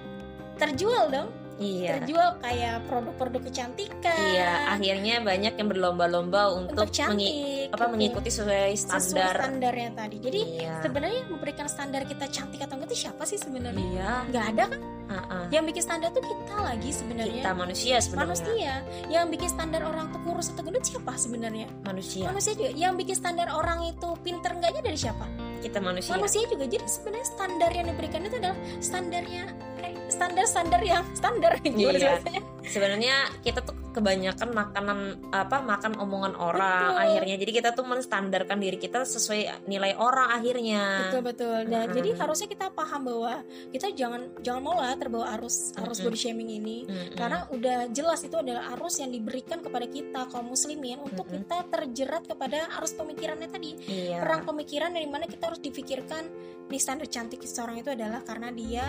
terjual 0.56 1.08
dong 1.08 1.28
Iya. 1.56 1.90
terjual 1.98 2.36
kayak 2.38 2.84
produk-produk 2.84 3.42
kecantikan 3.44 4.12
Iya, 4.28 4.50
akhirnya 4.70 5.14
banyak 5.20 5.56
yang 5.56 5.68
berlomba-lomba 5.68 6.52
untuk, 6.52 6.76
untuk 6.78 6.88
cantik 6.90 7.16
mengi- 7.16 7.64
apa 7.66 7.76
betul. 7.80 7.92
mengikuti 7.92 8.28
sesuai 8.30 8.70
sesuai 8.72 9.00
standar. 9.00 9.34
standarnya 9.38 9.90
tadi 9.92 10.16
jadi 10.18 10.40
iya. 10.54 10.74
sebenarnya 10.78 11.16
yang 11.18 11.30
memberikan 11.30 11.66
standar 11.66 12.02
kita 12.04 12.24
cantik 12.26 12.60
atau 12.60 12.74
enggak 12.74 12.88
itu 12.88 12.98
siapa 13.02 13.22
sih 13.22 13.36
sebenarnya 13.36 13.80
Iya. 13.82 14.10
nggak 14.28 14.44
ada 14.52 14.64
kan 14.68 14.80
uh-uh. 15.06 15.44
yang 15.48 15.64
bikin 15.64 15.82
standar 15.82 16.08
tuh 16.10 16.20
kita 16.20 16.54
lagi 16.58 16.90
sebenarnya 16.90 17.40
Kita 17.40 17.52
manusia 17.52 17.96
sebenarnya. 17.98 18.28
manusia 18.28 18.72
yang 19.08 19.24
bikin 19.26 19.48
standar 19.48 19.80
orang 19.82 20.06
tuh 20.08 20.20
kurus 20.22 20.46
atau 20.50 20.62
gendut 20.62 20.84
siapa 20.84 21.12
sebenarnya 21.14 21.66
Manusia. 21.82 22.24
manusia 22.26 22.52
juga 22.52 22.70
yang 22.70 22.94
bikin 22.94 23.14
standar 23.14 23.48
orang 23.48 23.80
itu 23.82 24.08
pinter 24.20 24.52
enggaknya 24.52 24.82
dari 24.82 24.98
siapa 24.98 25.24
Kita 25.56 25.80
manusia. 25.80 26.12
manusia 26.12 26.44
juga 26.44 26.64
jadi 26.64 26.84
sebenarnya 26.84 27.26
standar 27.26 27.70
yang 27.70 27.86
diberikan 27.88 28.20
itu 28.22 28.36
adalah 28.36 28.54
standarnya 28.78 29.42
standar-standar 30.08 30.80
yang 30.82 31.04
standar 31.14 31.58
gimana 31.64 31.96
Iya. 31.96 32.14
Sebenarnya 32.66 33.30
kita 33.46 33.62
tuh 33.62 33.78
kebanyakan 33.94 34.50
makanan 34.50 34.98
apa 35.30 35.62
makan 35.62 36.02
omongan 36.02 36.34
orang 36.34 36.92
Betul. 36.92 37.04
akhirnya. 37.06 37.36
Jadi 37.38 37.52
kita 37.54 37.70
tuh 37.72 37.86
menstandarkan 37.86 38.58
diri 38.58 38.74
kita 38.74 39.06
sesuai 39.06 39.70
nilai 39.70 39.94
orang 39.94 40.34
akhirnya. 40.34 40.84
betul 41.06 41.22
betul 41.22 41.58
nah, 41.70 41.86
Mm-mm. 41.86 41.96
jadi 41.96 42.10
harusnya 42.18 42.48
kita 42.50 42.66
paham 42.74 43.06
bahwa 43.06 43.32
kita 43.70 43.94
jangan 43.94 44.28
jangan 44.42 44.62
mau 44.62 44.76
lah 44.76 44.98
terbawa 44.98 45.38
arus 45.38 45.70
arus 45.78 46.02
Mm-mm. 46.02 46.06
body 46.10 46.18
shaming 46.18 46.50
ini 46.50 46.78
Mm-mm. 46.84 47.14
karena 47.14 47.46
udah 47.52 47.78
jelas 47.94 48.20
itu 48.26 48.36
adalah 48.36 48.74
arus 48.76 48.98
yang 48.98 49.10
diberikan 49.14 49.62
kepada 49.62 49.86
kita 49.86 50.26
kaum 50.28 50.50
muslimin 50.50 50.98
untuk 51.00 51.24
Mm-mm. 51.30 51.46
kita 51.46 51.58
terjerat 51.70 52.22
kepada 52.26 52.66
arus 52.80 52.92
pemikirannya 52.98 53.48
tadi 53.48 53.78
iya. 53.86 54.18
perang 54.20 54.42
pemikiran 54.42 54.90
dari 54.90 55.06
mana 55.06 55.30
kita 55.30 55.52
harus 55.52 55.62
dipikirkan 55.62 56.26
nih 56.66 56.80
standar 56.82 57.06
cantik 57.06 57.42
seseorang 57.46 57.78
itu 57.80 57.90
adalah 57.94 58.26
karena 58.26 58.50
dia 58.50 58.84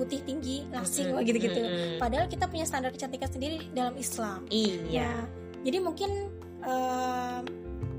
putih 0.00 0.24
tinggi 0.24 0.64
langsing 0.72 1.12
gitu-gitu 1.20 1.60
padahal 2.00 2.24
kita 2.24 2.48
punya 2.48 2.64
standar 2.64 2.88
kecantikan 2.90 3.28
sendiri 3.28 3.68
dalam 3.70 3.92
Islam 3.94 4.48
Iya. 4.48 5.04
Nah, 5.04 5.22
jadi 5.60 5.78
mungkin 5.78 6.10
eh, 6.62 7.38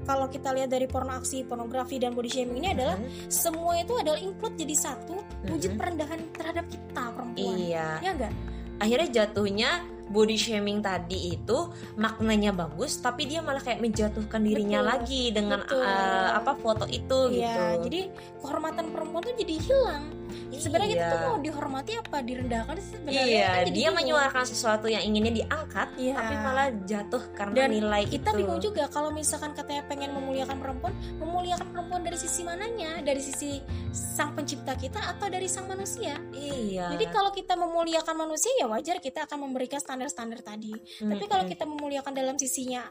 kalau 0.02 0.26
kita 0.28 0.50
lihat 0.50 0.74
dari 0.74 0.90
porno 0.90 1.14
aksi 1.14 1.46
pornografi 1.46 2.02
dan 2.02 2.18
body 2.18 2.26
shaming 2.26 2.58
ini 2.58 2.74
adalah 2.74 2.98
Mm-mm. 2.98 3.30
semua 3.30 3.78
itu 3.78 3.94
adalah 3.94 4.18
include 4.18 4.58
jadi 4.58 4.74
satu 4.74 5.22
wujud 5.46 5.72
Mm-mm. 5.72 5.78
perendahan 5.78 6.20
terhadap 6.34 6.66
kita 6.66 7.04
perempuan 7.14 7.56
Iya. 7.56 7.88
ya 8.02 8.10
enggak 8.12 8.34
akhirnya 8.82 9.08
jatuhnya 9.14 9.70
body 10.12 10.36
shaming 10.36 10.80
tadi 10.80 11.34
itu 11.34 11.58
maknanya 11.96 12.52
bagus 12.52 13.00
tapi 13.00 13.26
dia 13.26 13.40
malah 13.40 13.60
kayak 13.60 13.80
menjatuhkan 13.80 14.40
dirinya 14.40 14.80
Betul, 14.80 14.92
lagi 14.92 15.24
dengan 15.32 15.60
betul. 15.62 15.80
eh, 15.80 16.30
apa 16.36 16.52
foto 16.54 16.86
itu 16.86 17.20
Iya, 17.32 17.40
gitu 17.42 17.64
jadi 17.88 18.00
kehormatan 18.38 18.86
perempuan 18.92 19.22
tuh 19.24 19.36
jadi 19.36 19.56
hilang 19.58 20.04
sebenarnya 20.52 20.90
kita 20.90 21.02
Iya. 21.02 21.12
tuh 21.12 21.20
mau 21.26 21.38
dihormati 21.40 21.92
apa 21.98 22.18
direndahkan 22.22 22.76
sebenarnya 22.78 23.24
Iya, 23.26 23.42
kan 23.42 23.58
jadi 23.58 23.72
dia 23.72 23.82
bingung. 23.82 23.96
menyuarakan 23.98 24.44
sesuatu 24.46 24.86
yang 24.86 25.02
inginnya 25.02 25.34
diangkat, 25.34 25.88
Iya. 25.96 26.14
tapi 26.14 26.34
malah 26.38 26.68
jatuh 26.82 27.24
karena 27.34 27.56
Dan 27.58 27.70
nilai 27.74 28.04
kita 28.06 28.30
itu. 28.30 28.38
bingung 28.38 28.60
juga 28.62 28.84
kalau 28.88 29.10
misalkan 29.10 29.52
katanya 29.52 29.84
pengen 29.86 30.12
memuliakan 30.14 30.58
perempuan 30.58 30.92
memuliakan 31.18 31.68
perempuan 31.68 32.02
dari 32.02 32.18
sisi 32.18 32.42
mananya 32.42 33.00
dari 33.02 33.20
sisi 33.20 33.60
sang 33.92 34.32
pencipta 34.32 34.76
kita 34.76 35.00
atau 35.02 35.28
dari 35.28 35.48
sang 35.48 35.66
manusia 35.66 36.20
Iya. 36.32 36.92
jadi 36.92 37.06
kalau 37.10 37.32
kita 37.32 37.56
memuliakan 37.56 38.16
manusia 38.18 38.52
ya 38.54 38.68
wajar 38.68 39.00
kita 39.00 39.26
akan 39.26 39.38
memberikan 39.42 39.80
standar-standar 40.04 40.42
tadi 40.42 40.74
tapi 41.00 41.26
kalau 41.26 41.46
kita 41.46 41.64
memuliakan 41.64 42.10
dalam 42.12 42.34
sisinya 42.36 42.82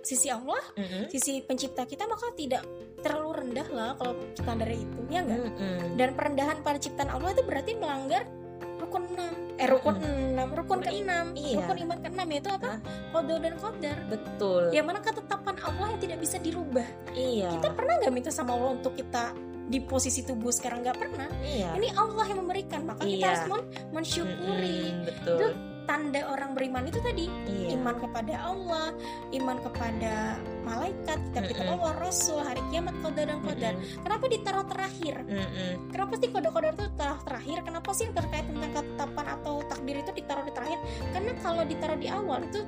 sisi 0.00 0.28
Allah 0.28 0.58
Mm-mm. 0.74 1.06
sisi 1.08 1.40
pencipta 1.40 1.82
kita 1.82 2.04
maka 2.04 2.30
tidak 2.32 2.62
terlalu 2.98 3.30
rendah 3.40 3.68
lah 3.68 3.90
kalau 3.94 4.14
standarnya 4.32 4.78
itu 4.80 4.98
ya 5.08 5.20
enggak 5.20 5.40
Mm-mm. 5.40 5.78
dan 5.94 6.08
perendahan 6.12 6.58
pada 6.60 6.76
ciptaan 6.76 7.08
Allah 7.08 7.30
itu 7.30 7.42
berarti 7.42 7.72
melanggar 7.74 8.22
rukun 8.78 9.02
6 9.08 9.62
eh 9.62 9.68
rukun 9.68 9.94
6 9.94 10.58
rukun 10.58 10.78
ke-6 10.80 11.10
Iya. 11.32 11.56
rukun 11.56 11.76
iman 11.80 11.98
ke-6 12.02 12.20
yaitu 12.28 12.50
apa 12.50 12.70
qada 13.12 13.34
dan 13.38 13.54
qadar 13.56 13.96
betul. 14.06 14.62
yang 14.70 14.84
mana 14.84 14.98
ketetapan 14.98 15.54
Allah 15.60 15.86
yang 15.88 16.00
tidak 16.00 16.18
bisa 16.18 16.36
dirubah 16.36 16.86
Iya. 17.12 17.48
kita 17.54 17.68
pernah 17.70 17.94
nggak 17.96 18.10
minta 18.12 18.30
sama 18.30 18.52
Allah 18.52 18.74
untuk 18.74 18.92
kita 18.92 19.30
di 19.62 19.78
posisi 19.78 20.20
tubuh 20.20 20.50
sekarang 20.50 20.82
nggak 20.82 20.98
pernah 20.98 21.30
Iya. 21.40 21.78
ini 21.78 21.94
Allah 21.94 22.24
yang 22.26 22.42
memberikan 22.42 22.82
maka 22.82 23.06
kita 23.06 23.16
Iya. 23.16 23.28
harus 23.30 23.44
men- 23.46 23.70
mensyukuri 23.94 24.80
Mm-mm, 24.90 25.06
betul. 25.06 25.36
Itu 25.38 25.46
tanda 25.84 26.20
orang 26.26 26.52
beriman 26.52 26.84
itu 26.84 26.98
tadi 26.98 27.26
Iya. 27.44 27.76
iman 27.76 27.96
kepada 27.98 28.34
Allah 28.38 28.94
iman 29.32 29.56
kepada 29.60 30.14
malaikat 30.62 31.18
kitab 31.28 31.42
kitab 31.46 31.64
Mm-mm. 31.64 31.74
Allah 31.76 31.92
Rasul 31.98 32.38
hari 32.38 32.62
kiamat 32.68 32.94
qadar 33.00 33.26
dan 33.26 33.40
qadar 33.40 33.72
Mm-mm. 33.74 34.02
kenapa 34.02 34.24
ditaruh 34.26 34.66
terakhir 34.66 35.14
Mm-mm. 35.24 35.72
kenapa 35.88 36.12
sih 36.16 36.28
kode-kode 36.28 36.68
itu 36.70 36.84
taruh 36.94 37.20
terakhir 37.22 37.58
kenapa 37.62 37.88
sih 37.90 38.02
yang 38.04 38.14
terkait 38.14 38.44
tentang 38.44 38.70
ketetapan 38.72 39.26
atau 39.32 39.54
takdir 39.66 39.96
itu 39.98 40.10
ditaruh 40.12 40.44
di 40.44 40.52
terakhir 40.52 40.78
karena 41.10 41.32
kalau 41.38 41.62
ditaruh 41.62 41.96
di 41.96 42.08
awal 42.08 42.40
itu 42.42 42.60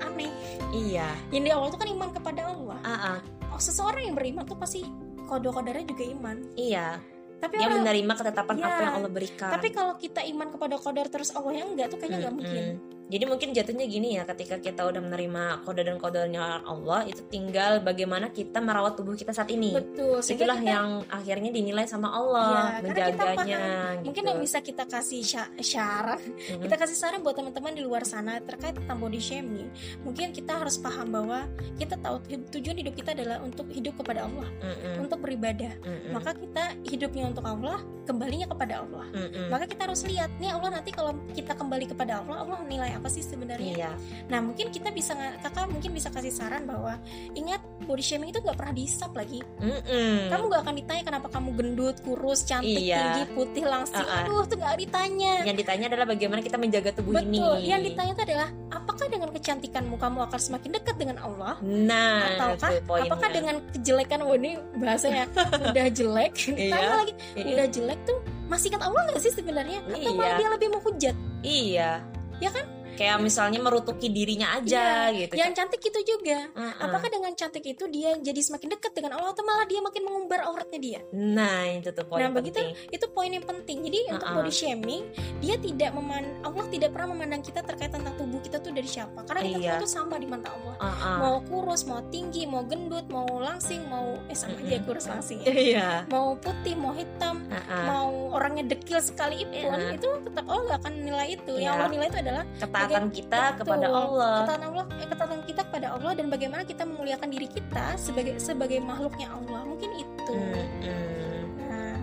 aneh 0.00 0.32
Iya. 0.70 1.08
yang 1.30 1.42
di 1.42 1.50
awal 1.50 1.68
itu 1.68 1.76
kan 1.76 1.88
iman 1.90 2.10
kepada 2.10 2.42
Allah 2.46 2.78
Ah, 2.82 2.92
ah. 3.14 3.18
oh, 3.50 3.60
seseorang 3.60 4.02
yang 4.02 4.14
beriman 4.14 4.44
tuh 4.44 4.56
pasti 4.56 4.84
kode-kodenya 5.24 5.84
juga 5.84 6.04
iman 6.10 6.36
Iya. 6.54 6.98
Tapi 7.40 7.54
Dia 7.56 7.66
orang 7.66 7.80
menerima 7.80 8.12
ketetapan 8.14 8.54
Iya. 8.54 8.66
apa 8.66 8.80
yang 8.80 8.94
Allah 8.94 9.10
berikan. 9.10 9.50
tapi 9.50 9.68
kalau 9.70 9.94
kita 9.96 10.20
iman 10.22 10.48
kepada 10.50 10.76
kodar 10.76 11.06
terus 11.08 11.32
Allah 11.32 11.54
yang 11.54 11.68
enggak 11.72 11.88
tuh 11.88 11.96
kayaknya 11.96 12.18
nggak 12.20 12.30
Mm-mm. 12.30 12.46
mungkin 12.46 12.64
Jadi 13.10 13.24
mungkin 13.24 13.50
jatuhnya 13.50 13.84
gini 13.84 14.14
ya, 14.14 14.22
ketika 14.24 14.56
kita 14.56 14.86
udah 14.86 15.02
menerima 15.02 15.42
kode 15.60 15.82
dan 15.82 15.98
kodenya 15.98 16.62
Allah, 16.62 17.02
itu 17.04 17.26
tinggal 17.26 17.80
bagaimana 17.80 18.30
kita 18.30 18.58
merawat 18.58 18.94
tubuh 18.94 19.12
kita 19.12 19.30
saat 19.30 19.50
ini. 19.50 19.74
betul 19.74 20.22
Itulah 20.22 20.56
kita- 20.56 20.70
yang 20.70 20.88
akhirnya 21.04 21.50
dinilai 21.50 21.84
sama 21.84 22.08
Allah, 22.08 22.78
Iya, 22.78 22.86
karena 22.86 23.08
kita 23.10 23.24
menjaganya. 23.26 23.58
mungkin 24.00 24.14
gitu. 24.16 24.30
yang 24.30 24.40
bisa 24.40 24.58
kita 24.60 24.84
kasih 24.84 25.20
sya- 25.20 25.50
syarat 25.58 26.20
Mm-mm. 26.20 26.62
kita 26.62 26.74
kasih 26.76 26.94
saran 26.94 27.20
buat 27.20 27.34
teman-teman 27.34 27.72
di 27.72 27.82
luar 27.82 28.02
sana 28.02 28.38
terkait 28.40 28.72
tentang 28.72 28.96
body 28.96 29.18
shaming 29.18 29.66
mungkin 30.00 30.30
kita 30.30 30.54
harus 30.54 30.76
paham 30.76 31.10
bahwa 31.10 31.48
kita 31.76 31.96
tahu 31.96 32.22
tu- 32.22 32.46
tujuan 32.52 32.76
hidup 32.76 32.94
kita 32.94 33.10
adalah 33.12 33.40
untuk 33.40 33.66
hidup 33.68 33.96
kepada 33.96 34.24
Allah 34.24 34.46
Mm-mm. 34.60 35.02
untuk 35.02 35.18
beribadah 35.18 35.72
Mm-mm. 35.80 36.12
maka 36.12 36.30
kita 36.32 36.64
hidupnya 36.84 37.24
untuk 37.26 37.42
Allah 37.42 37.80
kembalinya 38.02 38.46
kepada 38.46 38.74
Allah 38.80 39.06
Mm-mm. 39.10 39.46
maka 39.48 39.64
kita 39.66 39.82
harus 39.82 40.02
lihat 40.02 40.30
nih 40.36 40.50
Allah 40.50 40.70
nanti 40.72 40.90
kalau 40.90 41.10
kita 41.30 41.52
kembali 41.52 41.86
kepada 41.88 42.20
Allah 42.20 42.36
Allah 42.40 42.58
nilai 42.62 42.90
apa 43.00 43.08
sih 43.08 43.24
sebenarnya 43.24 43.72
Iya. 43.72 43.90
nah 44.28 44.38
mungkin 44.38 44.68
kita 44.68 44.92
bisa 44.92 45.12
kakak 45.40 45.66
mungkin 45.66 45.90
bisa 45.90 46.08
kasih 46.08 46.28
saran 46.28 46.62
bahwa 46.62 47.00
ingat 47.32 47.58
body 47.82 48.00
shaming 48.00 48.28
itu 48.28 48.38
nggak 48.38 48.54
pernah 48.54 48.70
dihisap 48.70 49.10
lagi 49.10 49.40
Mm-mm. 49.58 50.28
kamu 50.28 50.44
gak 50.46 50.62
akan 50.62 50.74
ditanya 50.76 51.02
kenapa 51.02 51.26
kamu 51.28 51.48
gendut 51.54 51.96
kurus 52.00 52.44
cantik 52.44 52.76
Iya. 52.78 53.00
tinggi 53.16 53.24
putih 53.32 53.64
langsing 53.64 53.98
Uh-uh. 53.98 54.20
aduh 54.22 54.44
tuh 54.44 54.56
gak 54.56 54.76
ditanya 54.76 55.32
Yang 55.42 55.56
ditanya 55.58 55.84
adalah 55.88 56.06
bagaimana 56.06 56.40
kita 56.40 56.56
menjaga 56.56 56.90
tubuh 56.92 57.16
ini. 57.16 57.40
betul 57.40 57.56
yang 57.62 57.80
ditanya 57.80 58.12
itu 58.12 58.22
adalah 58.22 58.48
apakah 58.70 59.06
dengan 59.08 59.28
kecantikanmu 59.30 59.96
kamu 59.96 60.18
akan 60.28 60.38
semakin 60.38 60.70
dekat 60.74 60.96
dengan 60.96 61.16
Allah 61.18 61.54
Nah, 61.60 62.20
ataukah 62.30 62.70
itu 62.70 62.92
apakah 63.06 63.28
dengan 63.30 63.56
kejelekan 63.70 64.20
wah 64.20 64.36
ini 64.36 64.50
bahasanya 64.76 65.24
udah 65.64 65.86
jelek 65.88 66.32
ditanya 66.58 66.76
Iya. 66.82 66.98
lagi 66.98 67.12
Iya. 67.32 67.44
udah 67.50 67.66
jelek 67.70 68.00
tuh 68.04 68.18
masih 68.46 68.66
ingat 68.68 68.82
Allah 68.82 69.00
nggak 69.06 69.20
sih 69.20 69.32
sebenarnya 69.32 69.78
atau 69.84 70.12
malah 70.12 70.26
Iya. 70.26 70.38
dia 70.38 70.48
lebih 70.50 70.68
menghujat 70.70 71.16
Iya. 71.40 71.90
Ya 72.38 72.50
kan? 72.50 72.64
Kayak 73.00 73.16
misalnya 73.18 73.58
merutuki 73.58 74.08
dirinya 74.08 74.52
aja 74.52 75.08
gitu. 75.10 75.32
yang 75.32 75.50
cantik 75.50 75.80
itu 75.80 76.00
juga 76.06 76.52
Uh-uh. 76.52 76.84
apakah 76.84 77.08
dengan 77.08 77.32
cantik 77.32 77.64
itu 77.64 77.88
dia 77.88 78.12
jadi 78.14 78.36
semakin 78.38 78.68
dekat 78.70 78.92
dengan 78.92 79.16
Allah 79.16 79.32
atau 79.32 79.40
malah 79.40 79.64
dia 79.64 79.80
makin 79.80 80.02
mengumbar 80.02 80.44
auratnya 80.44 80.76
dia 80.78 81.00
Nah, 81.10 81.64
itu 81.70 81.88
tuh 81.90 82.04
poin 82.04 82.20
Nah, 82.20 82.28
begitu 82.30 82.60
penting. 82.60 82.92
itu 82.92 83.06
poin 83.08 83.30
yang 83.30 83.42
penting. 83.42 83.78
Jadi 83.80 83.98
untuk 84.10 84.20
Uh-uh. 84.22 84.36
body 84.38 84.52
shaming, 84.52 85.02
dia 85.38 85.56
tidak 85.56 85.90
meman 85.90 86.22
Allah 86.40 86.66
tidak 86.68 86.90
pernah 86.90 87.08
memandang 87.10 87.40
kita 87.40 87.60
terkait 87.62 87.88
tentang 87.88 88.12
tubuh 88.14 88.36
kita 88.38 88.58
tuh 88.58 88.68
dari 88.68 88.84
siapa. 88.86 89.24
Karena 89.24 89.40
kita 89.42 89.58
Iya. 89.58 89.72
tuh 89.78 89.88
sama 89.88 90.14
di 90.14 90.26
mata 90.26 90.48
Allah. 90.50 90.74
Uh-uh. 90.76 91.16
Mau 91.18 91.36
kurus, 91.42 91.82
mau 91.84 92.04
tinggi, 92.06 92.44
mau 92.44 92.60
gendut, 92.62 93.08
mau 93.08 93.24
langsing, 93.34 93.80
mau 93.86 94.20
eh 94.26 94.34
sama 94.34 94.58
aja 94.58 94.76
Mm-mm. 94.76 94.84
kurus 94.84 95.06
langsing. 95.06 95.40
ya. 95.40 95.48
Iya. 95.50 95.88
Mau 96.06 96.36
putih, 96.36 96.74
mau 96.74 96.92
hitam, 96.92 97.40
Uh-uh. 97.46 97.84
mau 97.86 98.08
orangnya 98.30 98.68
dekil 98.68 99.00
sekalipun, 99.00 99.72
Iya. 99.72 99.96
itu 99.96 100.08
tetap 100.22 100.44
Allah 100.44 100.66
gak 100.68 100.80
akan 100.82 100.94
nilai 101.00 101.26
itu. 101.30 101.52
Yang 101.54 101.64
Iya. 101.64 101.78
Allah 101.78 101.88
nilai 101.88 102.06
itu 102.06 102.18
adalah 102.20 102.44
Ketaatan 102.52 102.89
ketaatan 102.90 103.14
kita 103.14 103.42
Betul. 103.54 103.58
kepada 103.62 103.86
Allah. 103.86 104.34
Ketaatan 104.42 104.62
Allah, 104.66 104.84
eh, 104.98 105.08
ketaatan 105.08 105.40
kita 105.46 105.60
kepada 105.70 105.86
Allah 105.94 106.12
dan 106.18 106.26
bagaimana 106.26 106.62
kita 106.66 106.82
memuliakan 106.82 107.28
diri 107.30 107.48
kita 107.48 107.86
sebagai 107.94 108.34
sebagai 108.42 108.78
makhluknya 108.82 109.30
Allah. 109.30 109.60
Mungkin 109.62 109.90
itu. 109.94 110.34
Mm-mm. 110.34 111.42
Nah, 111.70 111.94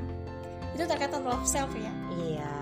itu 0.72 0.84
terkait 0.88 1.12
dengan 1.12 1.36
love 1.36 1.44
self 1.44 1.72
ya. 1.76 1.94
Iya. 2.16 2.57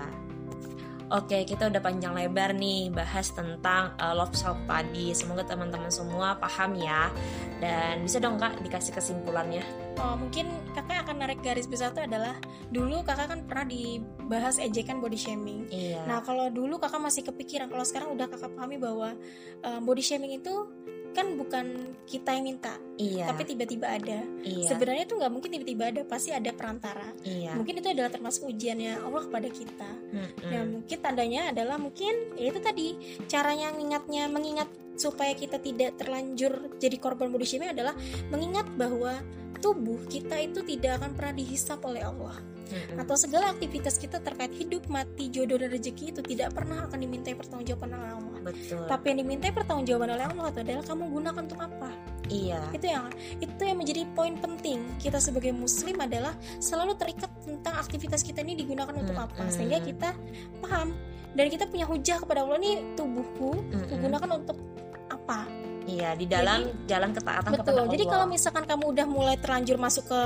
Oke, 1.06 1.46
kita 1.46 1.70
udah 1.70 1.78
panjang 1.78 2.18
lebar 2.18 2.50
nih 2.50 2.90
bahas 2.90 3.30
tentang 3.30 3.94
uh, 4.02 4.10
love 4.10 4.34
self 4.34 4.58
tadi. 4.66 5.14
Semoga 5.14 5.46
teman-teman 5.46 5.86
semua 5.86 6.34
paham 6.34 6.74
ya. 6.74 7.14
Dan 7.62 8.02
bisa 8.02 8.18
dong 8.18 8.42
Kak 8.42 8.58
dikasih 8.58 8.90
kesimpulannya. 8.90 9.62
Oh, 10.02 10.18
mungkin 10.18 10.50
kakak 10.74 11.06
akan 11.06 11.22
narik 11.22 11.40
garis 11.46 11.70
besar 11.70 11.94
itu 11.94 12.02
adalah 12.04 12.34
dulu 12.74 13.06
kakak 13.06 13.32
kan 13.32 13.40
pernah 13.46 13.70
dibahas 13.70 14.58
ejekan 14.58 14.98
body 14.98 15.16
shaming. 15.16 15.70
Iya. 15.70 16.02
Nah, 16.10 16.26
kalau 16.26 16.50
dulu 16.50 16.76
kakak 16.82 16.98
masih 16.98 17.22
kepikiran, 17.22 17.70
kalau 17.70 17.86
sekarang 17.86 18.12
udah 18.12 18.26
kakak 18.26 18.50
pahami 18.52 18.76
bahwa 18.76 19.14
eh, 19.62 19.80
body 19.80 20.02
shaming 20.02 20.42
itu 20.42 20.68
kan 21.16 21.32
bukan 21.40 21.96
kita 22.04 22.36
yang 22.36 22.44
minta, 22.44 22.76
iya. 23.00 23.24
tapi 23.24 23.48
tiba-tiba 23.48 23.88
ada. 23.88 24.20
iya. 24.44 24.68
Sebenarnya 24.68 25.08
itu 25.08 25.16
nggak 25.16 25.32
mungkin 25.32 25.50
tiba-tiba 25.56 25.84
ada, 25.88 26.02
pasti 26.04 26.30
ada 26.36 26.52
perantara. 26.52 27.16
iya. 27.24 27.56
Mungkin 27.56 27.80
itu 27.80 27.88
adalah 27.88 28.12
termasuk 28.12 28.52
ujiannya 28.52 29.00
Allah 29.00 29.24
kepada 29.24 29.48
kita. 29.48 29.90
Mm-mm. 30.12 30.50
Nah, 30.52 30.62
mungkin 30.68 30.98
tandanya 31.00 31.40
adalah 31.56 31.80
mungkin 31.80 32.36
ya 32.36 32.52
itu 32.52 32.60
tadi 32.60 32.86
caranya 33.24 33.72
mengingatnya, 33.72 34.28
mengingat 34.28 34.68
supaya 34.96 35.36
kita 35.36 35.60
tidak 35.60 35.96
terlanjur 36.00 36.72
jadi 36.80 36.96
korban 36.96 37.28
body 37.28 37.44
shaming 37.44 37.72
adalah 37.72 37.92
mengingat 38.32 38.64
bahwa 38.80 39.20
tubuh 39.58 40.00
kita 40.08 40.36
itu 40.40 40.60
tidak 40.62 41.02
akan 41.02 41.16
pernah 41.16 41.34
dihisap 41.36 41.80
oleh 41.84 42.02
Allah 42.04 42.36
Mm-mm. 42.66 42.98
atau 42.98 43.14
segala 43.14 43.54
aktivitas 43.54 43.94
kita 43.94 44.18
terkait 44.18 44.50
hidup, 44.58 44.90
mati, 44.90 45.30
jodoh 45.30 45.54
dan 45.54 45.70
rezeki 45.70 46.10
itu 46.10 46.20
tidak 46.22 46.50
pernah 46.50 46.90
akan 46.90 46.98
dimintai 46.98 47.38
pertanggungjawaban 47.38 47.94
oleh 47.94 48.10
Allah. 48.18 48.38
Betul. 48.42 48.82
Tapi 48.90 49.04
yang 49.14 49.18
dimintai 49.22 49.50
pertanggungjawaban 49.54 50.10
oleh 50.18 50.26
Allah 50.26 50.46
itu 50.50 50.60
adalah 50.66 50.82
kamu 50.82 51.04
gunakan 51.14 51.42
untuk 51.46 51.60
apa? 51.62 51.90
iya. 52.26 52.58
Itu 52.74 52.86
yang 52.90 53.06
itu 53.38 53.62
yang 53.62 53.78
menjadi 53.78 54.02
poin 54.18 54.34
penting 54.38 54.82
kita 54.98 55.22
sebagai 55.22 55.54
muslim 55.54 55.94
adalah 56.02 56.34
selalu 56.58 56.98
terikat 56.98 57.30
tentang 57.46 57.78
aktivitas 57.78 58.26
kita 58.26 58.42
ini 58.42 58.58
digunakan 58.58 58.90
untuk 58.94 59.14
apa 59.14 59.46
sehingga 59.46 59.78
kita 59.78 60.10
paham 60.58 60.90
dan 61.36 61.46
kita 61.52 61.68
punya 61.70 61.86
hujah 61.86 62.18
kepada 62.18 62.42
Allah 62.42 62.58
nih 62.58 62.82
tubuhku 62.98 63.62
Mm-mm. 63.62 63.86
kugunakan 63.92 64.30
untuk 64.42 64.58
apa? 65.06 65.46
Iya, 65.86 66.18
di 66.18 66.26
dalam 66.26 66.66
jalan 66.90 67.14
ketaatan 67.14 67.50
kepada 67.54 67.62
Betul. 67.62 67.82
Allah. 67.86 67.94
Jadi 67.94 68.04
kalau 68.10 68.26
misalkan 68.26 68.64
kamu 68.66 68.84
udah 68.90 69.06
mulai 69.06 69.36
terlanjur 69.38 69.78
masuk 69.78 70.04
ke 70.10 70.20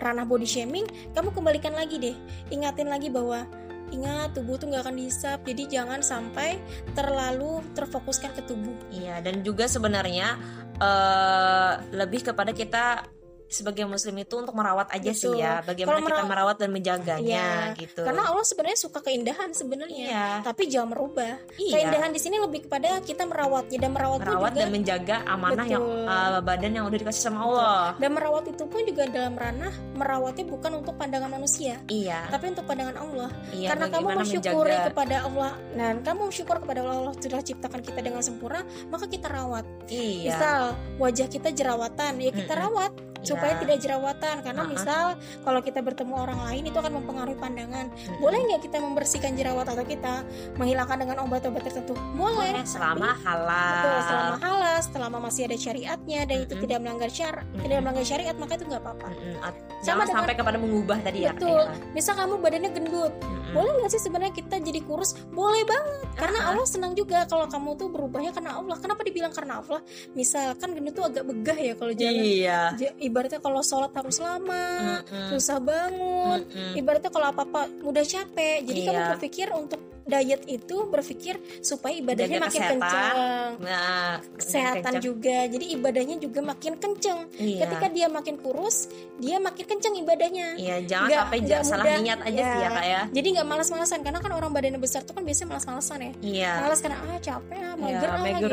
ranah 0.00 0.24
body 0.24 0.46
shaming, 0.46 0.86
kamu 1.12 1.34
kembalikan 1.34 1.74
lagi 1.74 1.98
deh. 1.98 2.16
Ingatin 2.54 2.88
lagi 2.88 3.10
bahwa 3.10 3.44
ingat 3.90 4.38
tubuh 4.38 4.54
tuh 4.54 4.70
nggak 4.70 4.86
akan 4.86 4.96
dihisap. 4.96 5.42
Jadi 5.42 5.62
jangan 5.66 6.00
sampai 6.00 6.62
terlalu 6.94 7.58
terfokuskan 7.74 8.38
ke 8.38 8.42
tubuh. 8.46 8.74
Iya, 8.94 9.18
dan 9.20 9.42
juga 9.42 9.66
sebenarnya 9.66 10.38
eh 10.80 11.72
lebih 11.92 12.30
kepada 12.30 12.54
kita 12.54 13.04
sebagai 13.50 13.82
muslim 13.82 14.14
itu 14.16 14.34
untuk 14.38 14.54
merawat 14.54 14.86
aja 14.88 15.10
sih 15.10 15.26
Betul. 15.26 15.42
ya. 15.42 15.58
Bagaimana 15.60 15.98
kita 15.98 16.06
meraw- 16.16 16.30
merawat 16.30 16.56
dan 16.56 16.70
menjaganya 16.70 17.42
Iya. 17.66 17.74
gitu. 17.76 18.02
Karena 18.06 18.22
Allah 18.24 18.46
sebenarnya 18.46 18.78
suka 18.78 18.98
keindahan 19.02 19.50
sebenarnya. 19.50 20.06
iya. 20.06 20.26
Tapi 20.40 20.70
jangan 20.70 20.94
merubah. 20.94 21.34
Iya. 21.58 21.72
Keindahan 21.74 22.10
di 22.10 22.20
sini 22.20 22.38
lebih 22.38 22.64
kepada 22.64 23.02
kita 23.02 23.26
merawatnya 23.26 23.78
dan 23.80 23.90
merawat, 23.90 24.18
merawat 24.22 24.50
juga 24.50 24.60
dan 24.60 24.68
menjaga 24.70 25.16
amanah 25.26 25.66
yang 25.66 25.82
Betul. 25.82 26.06
eh, 26.06 26.40
badan 26.40 26.70
yang 26.72 26.84
udah 26.86 26.98
dikasih 27.00 27.22
sama 27.22 27.38
Allah. 27.42 27.82
dan 27.98 28.10
merawat 28.12 28.44
itu 28.46 28.64
pun 28.64 28.80
juga 28.80 29.02
dalam 29.04 29.34
ranah 29.34 29.74
merawatnya 29.92 30.46
bukan 30.46 30.72
untuk 30.76 30.94
pandangan 30.94 31.26
manusia, 31.28 31.74
Iya. 31.84 32.30
tapi 32.30 32.48
untuk 32.48 32.64
pandangan 32.64 32.96
Allah. 32.96 33.28
Iya, 33.50 33.68
Karena 33.68 33.86
kamu 33.90 34.06
mensyukuri 34.16 34.70
menjaga. 34.70 34.86
kepada 34.88 35.16
Allah 35.22 35.52
dan 35.72 35.94
kamu 36.00 36.22
syukur 36.30 36.56
kepada 36.56 36.78
Allah 36.80 36.96
Allah 37.00 37.14
sudah 37.16 37.40
ciptakan 37.40 37.80
kita 37.80 37.98
dengan 37.98 38.20
sempurna, 38.20 38.62
maka 38.86 39.04
kita 39.04 39.26
rawat. 39.26 39.66
Iya. 39.86 40.30
Misal 40.30 40.60
wajah 40.96 41.26
kita 41.26 41.48
jerawatan, 41.50 42.12
ya 42.16 42.30
kita 42.30 42.52
Mm-mm. 42.52 42.64
rawat 42.64 42.92
supaya 43.20 43.52
Iya. 43.52 43.60
tidak 43.60 43.76
jerawatan. 43.80 44.36
Karena 44.40 44.62
Uh-uh. 44.62 44.72
misal 44.72 45.04
kalau 45.40 45.60
kita 45.60 45.80
bertemu 45.80 46.14
orang 46.14 46.40
lain 46.42 46.62
itu 46.64 46.76
akan 46.76 46.92
mempengaruhi 46.96 47.36
pandangan. 47.36 47.86
Boleh 48.16 48.38
nggak 48.40 48.62
kita 48.62 48.78
membersihkan 48.78 49.32
jerawat 49.34 49.66
atau 49.66 49.82
kita 49.82 50.22
menghilangkan 50.54 50.98
dengan 50.98 51.16
obat-obat 51.22 51.62
tertentu? 51.62 51.94
Boleh. 52.12 52.52
Selama 52.62 53.12
Tapi- 53.12 53.22
halal. 53.22 53.74
Betul, 53.74 53.98
selama 54.02 54.36
halal, 54.38 54.76
selama 54.82 55.18
masih 55.22 55.42
ada 55.44 55.56
syariatnya 55.56 56.20
dan 56.24 56.36
itu 56.40 56.52
Mm-mm. 56.52 56.64
tidak 56.64 56.78
melanggar 56.80 57.10
syar, 57.10 57.34
Mm-mm. 57.42 57.62
tidak 57.62 57.78
melanggar 57.80 58.04
syariat 58.04 58.36
maka 58.36 58.52
itu 58.54 58.64
nggak 58.64 58.82
apa-apa. 58.82 59.08
At- 59.40 59.58
Sama 59.80 59.84
Jangan 59.86 60.04
dengan- 60.04 60.18
sampai 60.20 60.34
kepada 60.34 60.58
mengubah 60.58 60.98
tadi 61.00 61.18
ya. 61.24 61.32
Betul. 61.32 61.64
Misal 61.90 62.12
kamu 62.14 62.34
badannya 62.38 62.70
gendut. 62.70 63.12
Mm-mm. 63.16 63.38
boleh 63.50 63.72
nggak 63.76 63.90
sih 63.90 63.98
sebenarnya 63.98 64.30
kita 64.32 64.56
jadi 64.58 64.80
kurus? 64.80 65.18
Boleh 65.28 65.64
banget, 65.64 66.06
karena 66.14 66.38
Ah. 66.38 66.48
Allah 66.52 66.62
senang 66.64 66.92
juga 66.92 67.26
kalau 67.26 67.44
kamu 67.44 67.74
tuh 67.74 67.88
berubahnya 67.88 68.30
karena 68.30 68.54
Allah. 68.54 68.78
Kenapa 68.78 69.02
dibilang 69.02 69.30
karena 69.30 69.58
Allah? 69.58 69.82
Misalkan 70.12 70.70
gendut 70.70 70.94
tuh 70.94 71.04
agak 71.04 71.24
begah 71.24 71.56
ya 71.56 71.74
kalau 71.74 71.90
jalan. 71.90 72.14
Iya. 72.14 72.60
Ibaratnya 73.10 73.42
kalau 73.42 73.60
sholat 73.60 73.90
harus 73.90 74.22
lama, 74.22 75.02
Mm-mm. 75.02 75.28
susah 75.34 75.58
bangun. 75.58 76.46
Mm-mm. 76.46 76.78
Ibaratnya 76.78 77.10
kalau 77.10 77.26
apa-apa 77.28 77.66
mudah 77.82 78.06
capek. 78.06 78.62
Jadi 78.62 78.80
kamu 78.86 78.94
Iya. 78.96 79.08
berpikir 79.12 79.46
untuk 79.50 79.80
diet 80.10 80.42
itu 80.44 80.76
berpikir 80.84 81.34
supaya 81.60 81.94
ibadahnya 81.94 82.36
Jaga 82.36 82.44
makin 82.44 82.60
kesehatan. 82.60 82.76
kencang. 82.76 83.16
Nah, 83.60 84.12
Kesehatan 84.34 84.82
kencang. 84.82 85.02
juga. 85.02 85.38
Jadi 85.46 85.64
ibadahnya 85.70 86.16
juga 86.18 86.40
makin 86.42 86.72
kencang. 86.74 87.18
Iya. 87.32 87.58
Ketika 87.62 87.86
dia 87.88 88.06
makin 88.06 88.36
kurus, 88.36 88.90
dia 89.16 89.38
makin 89.38 89.64
kencang 89.64 89.94
ibadahnya. 89.96 90.48
Iya, 90.56 90.76
jangan 90.84 91.06
Nggak- 91.06 91.22
sampai 91.22 91.38
ja- 91.42 91.62
salah 91.62 91.84
mudah. 91.86 92.02
niat 92.02 92.20
aja 92.20 92.34
Ya. 92.36 92.48
sih 92.48 92.60
ya 92.60 92.68
kak 92.70 92.84
ya. 92.84 93.00
Jadi 93.10 93.28
nggak 93.30 93.46
malas-malasan 93.46 93.98
karena 94.00 94.18
kan 94.18 94.32
orang 94.32 94.50
badannya 94.50 94.80
besar 94.80 95.00
tuh 95.02 95.12
kan 95.12 95.22
biasanya 95.22 95.48
malas-malasan 95.50 95.98
ya. 96.00 96.12
Iya. 96.20 96.52
Malas 96.60 96.78
karena 96.80 96.98
ah 96.98 97.18
capek 97.20 97.54
ah 97.54 97.68
Iya, 97.70 97.72
mager 97.76 98.10
mageran 98.10 98.34
gitu, 98.34 98.48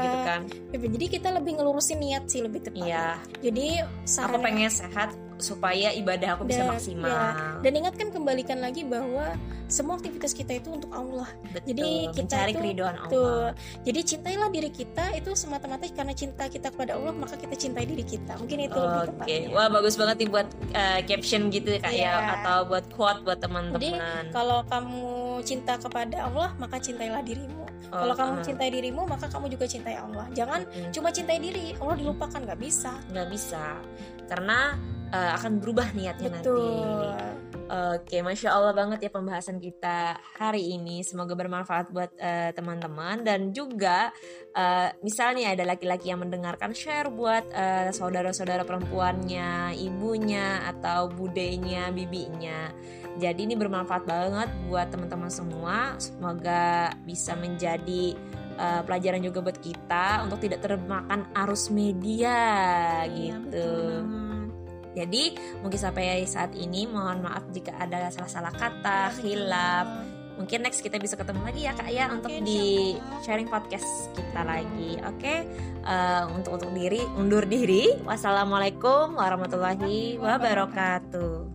gitu 0.00 0.16
ah. 0.16 0.24
kan. 0.24 0.40
Jadi 0.72 1.06
kita 1.10 1.28
lebih 1.30 1.52
ngelurusin 1.54 1.98
niat 1.98 2.24
sih 2.26 2.40
lebih 2.40 2.60
tepat. 2.62 2.80
Iya. 2.82 3.06
Jadi 3.40 3.66
Aku 3.78 4.06
saran 4.06 4.40
pengen 4.40 4.70
sehat 4.70 5.10
supaya 5.42 5.90
ibadah 5.92 6.34
aku 6.34 6.46
bisa 6.46 6.62
Dan- 6.62 6.70
maksimal. 6.70 7.10
ya. 7.10 7.58
Dan 7.60 7.72
ingatkan 7.76 8.08
kembalikan 8.08 8.58
lagi 8.58 8.82
bahwa 8.82 9.34
semua 9.66 9.96
aktivitas 9.96 10.30
kita 10.30 10.52
itu 10.54 10.68
untuk 10.70 10.92
Allah. 10.92 11.26
Betul. 11.48 11.66
Jadi 11.66 11.88
kita 12.06 12.22
mencari 12.22 12.50
itu- 12.50 12.58
keriduan 12.60 12.94
Tuh. 13.02 13.18
Allah. 13.18 13.50
Jadi 13.82 14.00
cintailah 14.06 14.48
diri 14.48 14.70
kita 14.70 15.04
itu 15.12 15.30
semata-mata 15.32 15.82
karena 15.88 16.12
cinta 16.12 16.44
kita 16.46 16.68
kepada 16.68 16.94
Allah 16.94 17.10
maka 17.10 17.34
kita 17.34 17.56
cintai 17.56 17.82
diri 17.82 18.04
kita. 18.04 18.36
Mungkin 18.36 18.58
itu 18.62 18.76
lebih 18.76 19.00
Oke, 19.00 19.08
tepatnya. 19.10 19.48
wah 19.50 19.68
bagus 19.68 19.94
banget 19.96 20.16
nih 20.18 20.28
buat 20.30 20.46
uh, 20.70 21.00
caption 21.02 21.48
gitu 21.48 21.74
kak 21.76 21.90
ya, 21.90 22.12
Iya. 22.12 22.12
atau 22.38 22.58
buat 22.64 22.84
quote 22.88 23.20
buat 23.22 23.34
Jadi 23.34 23.48
teman-teman. 23.48 24.24
kalau 24.30 24.60
kamu 24.62 25.04
cinta 25.42 25.74
kepada 25.74 26.16
Allah 26.22 26.54
maka 26.56 26.78
cintailah 26.78 27.20
dirimu. 27.20 27.64
kalau 27.84 28.12
Oh, 28.12 28.16
kamu 28.16 28.32
uh, 28.32 28.42
cintai 28.42 28.68
dirimu 28.70 29.02
maka 29.04 29.26
kamu 29.26 29.46
juga 29.48 29.64
cintai 29.66 29.96
Allah. 29.96 30.24
Jangan 30.30 30.64
mm, 30.64 30.92
cuma 30.92 31.08
cintai 31.08 31.36
diri, 31.36 31.76
Allah 31.76 31.92
dilupakan 31.92 32.40
nggak 32.40 32.56
bisa. 32.56 32.92
nggak 33.06 33.28
bisa, 33.28 33.64
karena 34.26 34.80
uh, 35.12 35.30
akan 35.38 35.60
berubah 35.60 35.92
niatnya 35.94 36.40
nanti. 36.40 36.48
Betul. 36.48 37.42
Oke, 37.72 38.20
masya 38.20 38.52
Allah 38.52 38.76
banget 38.76 39.08
ya 39.08 39.08
pembahasan 39.08 39.56
kita 39.56 40.20
hari 40.36 40.76
ini. 40.76 41.00
Semoga 41.00 41.32
bermanfaat 41.32 41.88
buat 41.88 42.12
eh, 42.20 42.52
teman-teman 42.52 43.24
dan 43.24 43.48
juga 43.56 44.12
eh, 44.52 44.92
misalnya 45.00 45.56
ada 45.56 45.64
laki-laki 45.64 46.12
yang 46.12 46.20
mendengarkan 46.20 46.76
share 46.76 47.08
buat 47.08 47.48
eh, 47.48 47.88
saudara-saudara 47.88 48.68
perempuannya, 48.68 49.72
ibunya 49.80 50.68
atau 50.68 51.08
budenya, 51.16 51.88
bibinya. 51.96 52.68
Jadi 53.16 53.48
ini 53.48 53.56
bermanfaat 53.56 54.04
banget 54.04 54.52
buat 54.68 54.92
teman-teman 54.92 55.32
semua. 55.32 55.96
Semoga 55.96 56.92
bisa 57.08 57.32
menjadi 57.40 58.12
eh, 58.60 58.82
pelajaran 58.84 59.24
juga 59.24 59.48
buat 59.48 59.56
kita 59.56 60.28
untuk 60.28 60.44
tidak 60.44 60.60
termakan 60.60 61.24
arus 61.40 61.72
media 61.72 62.36
Iya, 63.08 63.40
gitu. 63.40 63.48
betul. 63.48 64.41
Jadi 64.92 65.36
mungkin 65.64 65.80
sampai 65.80 66.24
saat 66.28 66.52
ini 66.52 66.84
mohon 66.88 67.24
maaf 67.24 67.48
jika 67.52 67.72
ada 67.80 68.12
salah-salah 68.12 68.52
kata, 68.52 69.16
Iya, 69.20 69.84
betul. 69.84 70.20
Mungkin 70.32 70.58
next 70.64 70.80
kita 70.80 70.96
bisa 70.96 71.14
ketemu 71.14 71.44
lagi 71.44 71.60
ya 71.68 71.72
kak 71.76 71.92
ya 71.92 72.08
untuk 72.08 72.32
di 72.32 72.96
sharing 73.20 73.52
podcast 73.52 73.84
kita 74.16 74.42
lagi. 74.42 74.96
Oke, 75.04 75.44
Eh, 75.82 76.24
untuk 76.30 76.62
untuk 76.62 76.70
diri 76.78 77.02
undur 77.18 77.42
diri. 77.42 77.90
Wassalamualaikum 78.06 79.18
warahmatullahi 79.18 80.14
wabarakatuh. 80.22 81.51